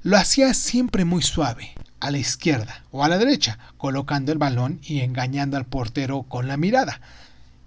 Lo 0.04 0.18
hacía 0.18 0.54
siempre 0.54 1.06
muy 1.06 1.22
suave, 1.22 1.74
a 2.02 2.12
la 2.12 2.18
izquierda 2.18 2.84
o 2.92 3.04
a 3.06 3.08
la 3.08 3.18
derecha, 3.18 3.60
colocando 3.78 4.32
el 4.32 4.38
balón 4.38 4.80
y 4.84 5.00
engañando 5.02 5.56
al 5.56 5.66
portero 5.66 6.24
con 6.24 6.48
la 6.48 6.58
mirada. 6.58 7.00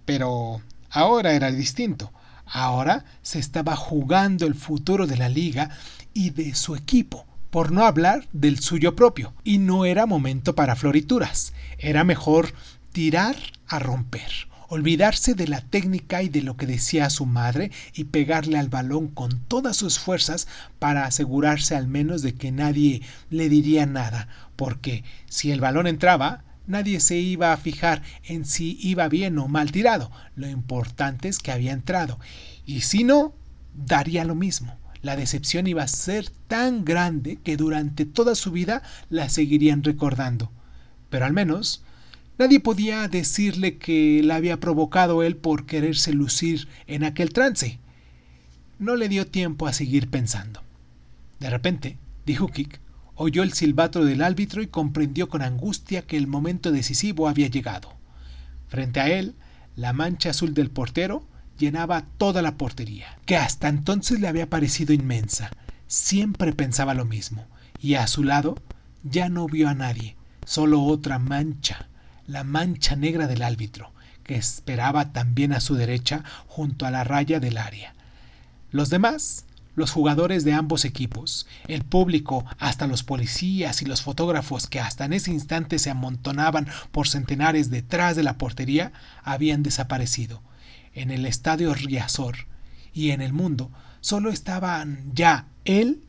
Pero 0.04 0.60
ahora 0.90 1.32
era 1.32 1.50
distinto. 1.50 2.12
Ahora 2.46 3.04
se 3.22 3.38
estaba 3.38 3.76
jugando 3.76 4.46
el 4.46 4.54
futuro 4.54 5.06
de 5.06 5.16
la 5.16 5.28
liga 5.28 5.70
y 6.12 6.30
de 6.30 6.54
su 6.54 6.76
equipo, 6.76 7.26
por 7.50 7.72
no 7.72 7.84
hablar 7.84 8.26
del 8.32 8.58
suyo 8.58 8.94
propio. 8.94 9.34
Y 9.44 9.58
no 9.58 9.84
era 9.84 10.06
momento 10.06 10.54
para 10.54 10.76
florituras. 10.76 11.52
Era 11.78 12.04
mejor 12.04 12.52
tirar 12.92 13.36
a 13.66 13.78
romper, 13.80 14.30
olvidarse 14.68 15.34
de 15.34 15.48
la 15.48 15.60
técnica 15.60 16.22
y 16.22 16.28
de 16.28 16.42
lo 16.42 16.56
que 16.56 16.66
decía 16.66 17.10
su 17.10 17.26
madre 17.26 17.72
y 17.92 18.04
pegarle 18.04 18.58
al 18.58 18.68
balón 18.68 19.08
con 19.08 19.40
todas 19.40 19.76
sus 19.76 19.98
fuerzas 19.98 20.46
para 20.78 21.06
asegurarse 21.06 21.74
al 21.74 21.88
menos 21.88 22.22
de 22.22 22.34
que 22.34 22.52
nadie 22.52 23.02
le 23.30 23.48
diría 23.48 23.84
nada, 23.86 24.28
porque 24.54 25.02
si 25.28 25.50
el 25.50 25.60
balón 25.60 25.86
entraba, 25.86 26.43
Nadie 26.66 27.00
se 27.00 27.18
iba 27.18 27.52
a 27.52 27.56
fijar 27.56 28.02
en 28.24 28.44
si 28.44 28.78
iba 28.80 29.08
bien 29.08 29.38
o 29.38 29.48
mal 29.48 29.70
tirado. 29.70 30.10
Lo 30.34 30.48
importante 30.48 31.28
es 31.28 31.38
que 31.38 31.52
había 31.52 31.72
entrado. 31.72 32.18
Y 32.64 32.80
si 32.80 33.04
no, 33.04 33.34
daría 33.74 34.24
lo 34.24 34.34
mismo. 34.34 34.76
La 35.02 35.16
decepción 35.16 35.66
iba 35.66 35.82
a 35.82 35.88
ser 35.88 36.30
tan 36.48 36.84
grande 36.84 37.38
que 37.44 37.58
durante 37.58 38.06
toda 38.06 38.34
su 38.34 38.50
vida 38.50 38.82
la 39.10 39.28
seguirían 39.28 39.84
recordando. 39.84 40.50
Pero 41.10 41.26
al 41.26 41.34
menos 41.34 41.82
nadie 42.38 42.60
podía 42.60 43.06
decirle 43.08 43.76
que 43.76 44.22
la 44.24 44.36
había 44.36 44.58
provocado 44.58 45.22
él 45.22 45.36
por 45.36 45.66
quererse 45.66 46.14
lucir 46.14 46.68
en 46.86 47.04
aquel 47.04 47.34
trance. 47.34 47.78
No 48.78 48.96
le 48.96 49.10
dio 49.10 49.26
tiempo 49.26 49.66
a 49.66 49.74
seguir 49.74 50.08
pensando. 50.08 50.62
De 51.38 51.50
repente, 51.50 51.98
dijo 52.24 52.48
Kik, 52.48 52.80
oyó 53.16 53.42
el 53.42 53.52
silbato 53.52 54.04
del 54.04 54.22
árbitro 54.22 54.62
y 54.62 54.66
comprendió 54.66 55.28
con 55.28 55.42
angustia 55.42 56.02
que 56.02 56.16
el 56.16 56.26
momento 56.26 56.72
decisivo 56.72 57.28
había 57.28 57.48
llegado. 57.48 57.94
Frente 58.68 59.00
a 59.00 59.08
él, 59.08 59.34
la 59.76 59.92
mancha 59.92 60.30
azul 60.30 60.54
del 60.54 60.70
portero 60.70 61.26
llenaba 61.58 62.04
toda 62.18 62.42
la 62.42 62.56
portería, 62.56 63.18
que 63.26 63.36
hasta 63.36 63.68
entonces 63.68 64.20
le 64.20 64.28
había 64.28 64.50
parecido 64.50 64.92
inmensa. 64.92 65.50
Siempre 65.86 66.52
pensaba 66.52 66.94
lo 66.94 67.04
mismo, 67.04 67.46
y 67.80 67.94
a 67.94 68.06
su 68.06 68.24
lado 68.24 68.56
ya 69.02 69.28
no 69.28 69.46
vio 69.46 69.68
a 69.68 69.74
nadie, 69.74 70.16
solo 70.44 70.82
otra 70.82 71.18
mancha, 71.18 71.88
la 72.26 72.42
mancha 72.42 72.96
negra 72.96 73.26
del 73.26 73.42
árbitro, 73.42 73.92
que 74.24 74.36
esperaba 74.36 75.12
también 75.12 75.52
a 75.52 75.60
su 75.60 75.74
derecha 75.74 76.24
junto 76.46 76.86
a 76.86 76.90
la 76.90 77.04
raya 77.04 77.40
del 77.40 77.58
área. 77.58 77.94
Los 78.72 78.90
demás 78.90 79.44
los 79.74 79.90
jugadores 79.90 80.44
de 80.44 80.52
ambos 80.52 80.84
equipos, 80.84 81.46
el 81.68 81.82
público, 81.84 82.44
hasta 82.58 82.86
los 82.86 83.02
policías 83.02 83.82
y 83.82 83.84
los 83.84 84.02
fotógrafos 84.02 84.66
que 84.66 84.80
hasta 84.80 85.04
en 85.04 85.12
ese 85.12 85.30
instante 85.32 85.78
se 85.78 85.90
amontonaban 85.90 86.68
por 86.92 87.08
centenares 87.08 87.70
detrás 87.70 88.16
de 88.16 88.22
la 88.22 88.38
portería, 88.38 88.92
habían 89.22 89.62
desaparecido. 89.62 90.42
En 90.94 91.10
el 91.10 91.26
estadio 91.26 91.74
Riazor 91.74 92.36
y 92.92 93.10
en 93.10 93.20
el 93.20 93.32
mundo 93.32 93.70
solo 94.00 94.30
estaban 94.30 95.10
ya 95.14 95.46
él, 95.64 96.04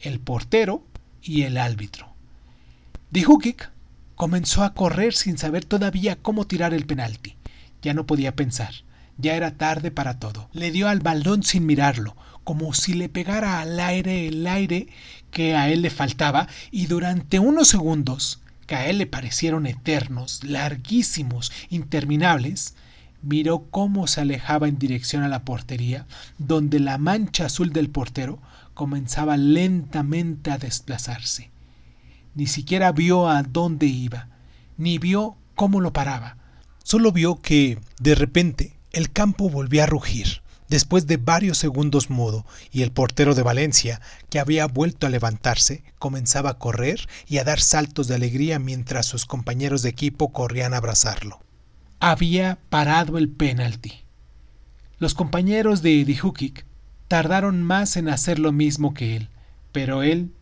el 0.00 0.20
portero 0.20 0.84
y 1.22 1.42
el 1.42 1.58
árbitro. 1.58 2.14
Dijukic 3.10 3.70
comenzó 4.14 4.64
a 4.64 4.74
correr 4.74 5.14
sin 5.14 5.36
saber 5.36 5.64
todavía 5.64 6.16
cómo 6.16 6.46
tirar 6.46 6.74
el 6.74 6.86
penalti. 6.86 7.36
Ya 7.82 7.94
no 7.94 8.06
podía 8.06 8.36
pensar. 8.36 8.72
Ya 9.18 9.34
era 9.34 9.52
tarde 9.52 9.90
para 9.90 10.18
todo. 10.18 10.48
Le 10.52 10.70
dio 10.70 10.88
al 10.88 11.00
balón 11.00 11.42
sin 11.42 11.66
mirarlo, 11.66 12.16
como 12.44 12.74
si 12.74 12.94
le 12.94 13.08
pegara 13.08 13.60
al 13.60 13.78
aire 13.80 14.28
el 14.28 14.46
aire 14.46 14.88
que 15.30 15.54
a 15.54 15.68
él 15.68 15.82
le 15.82 15.90
faltaba, 15.90 16.48
y 16.70 16.86
durante 16.86 17.38
unos 17.38 17.68
segundos, 17.68 18.40
que 18.66 18.74
a 18.74 18.86
él 18.88 18.98
le 18.98 19.06
parecieron 19.06 19.66
eternos, 19.66 20.44
larguísimos, 20.44 21.52
interminables, 21.70 22.74
miró 23.22 23.66
cómo 23.70 24.06
se 24.06 24.20
alejaba 24.20 24.68
en 24.68 24.78
dirección 24.78 25.22
a 25.22 25.28
la 25.28 25.44
portería, 25.44 26.06
donde 26.38 26.80
la 26.80 26.98
mancha 26.98 27.46
azul 27.46 27.72
del 27.72 27.90
portero 27.90 28.40
comenzaba 28.74 29.36
lentamente 29.36 30.50
a 30.50 30.58
desplazarse. 30.58 31.50
Ni 32.34 32.46
siquiera 32.46 32.92
vio 32.92 33.28
a 33.28 33.42
dónde 33.42 33.86
iba, 33.86 34.28
ni 34.78 34.98
vio 34.98 35.36
cómo 35.54 35.80
lo 35.80 35.92
paraba. 35.92 36.36
Solo 36.82 37.12
vio 37.12 37.40
que, 37.40 37.78
de 38.00 38.14
repente, 38.14 38.76
el 38.92 39.10
campo 39.10 39.50
volvió 39.50 39.82
a 39.82 39.86
rugir, 39.86 40.42
después 40.70 41.08
de 41.08 41.16
varios 41.16 41.58
segundos 41.58 42.08
mudo, 42.08 42.46
y 42.70 42.82
el 42.82 42.92
portero 42.92 43.34
de 43.34 43.42
Valencia, 43.42 44.00
que 44.30 44.38
había 44.38 44.66
vuelto 44.66 45.06
a 45.06 45.10
levantarse, 45.10 45.82
comenzaba 45.98 46.50
a 46.50 46.58
correr 46.58 47.08
y 47.26 47.38
a 47.38 47.44
dar 47.44 47.60
saltos 47.60 48.06
de 48.06 48.14
alegría 48.14 48.60
mientras 48.60 49.04
sus 49.04 49.26
compañeros 49.26 49.82
de 49.82 49.90
equipo 49.90 50.32
corrían 50.32 50.72
a 50.72 50.78
abrazarlo. 50.78 51.40
Había 51.98 52.58
parado 52.70 53.18
el 53.18 53.28
penalti. 53.28 54.04
Los 54.98 55.14
compañeros 55.14 55.82
de 55.82 56.04
Dijukic 56.04 56.64
tardaron 57.08 57.62
más 57.62 57.96
en 57.96 58.08
hacer 58.08 58.38
lo 58.38 58.52
mismo 58.52 58.94
que 58.94 59.16
él, 59.16 59.28
pero 59.72 60.04
él 60.04 60.32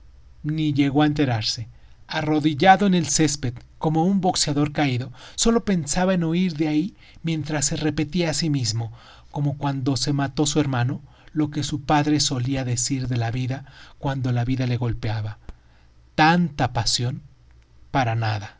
ni 0.42 0.74
llegó 0.74 1.02
a 1.02 1.06
enterarse. 1.06 1.68
Arrodillado 2.06 2.86
en 2.86 2.94
el 2.94 3.08
césped, 3.08 3.54
como 3.78 4.04
un 4.04 4.20
boxeador 4.20 4.72
caído, 4.72 5.12
solo 5.36 5.64
pensaba 5.64 6.14
en 6.14 6.24
huir 6.24 6.54
de 6.54 6.68
ahí 6.68 6.94
mientras 7.22 7.66
se 7.66 7.76
repetía 7.76 8.30
a 8.30 8.34
sí 8.34 8.50
mismo, 8.50 8.92
como 9.38 9.56
cuando 9.56 9.96
se 9.96 10.12
mató 10.12 10.46
su 10.46 10.58
hermano, 10.58 11.00
lo 11.32 11.52
que 11.52 11.62
su 11.62 11.84
padre 11.84 12.18
solía 12.18 12.64
decir 12.64 13.06
de 13.06 13.16
la 13.16 13.30
vida 13.30 13.66
cuando 13.98 14.32
la 14.32 14.44
vida 14.44 14.66
le 14.66 14.76
golpeaba. 14.76 15.38
Tanta 16.16 16.72
pasión 16.72 17.22
para 17.92 18.16
nada. 18.16 18.58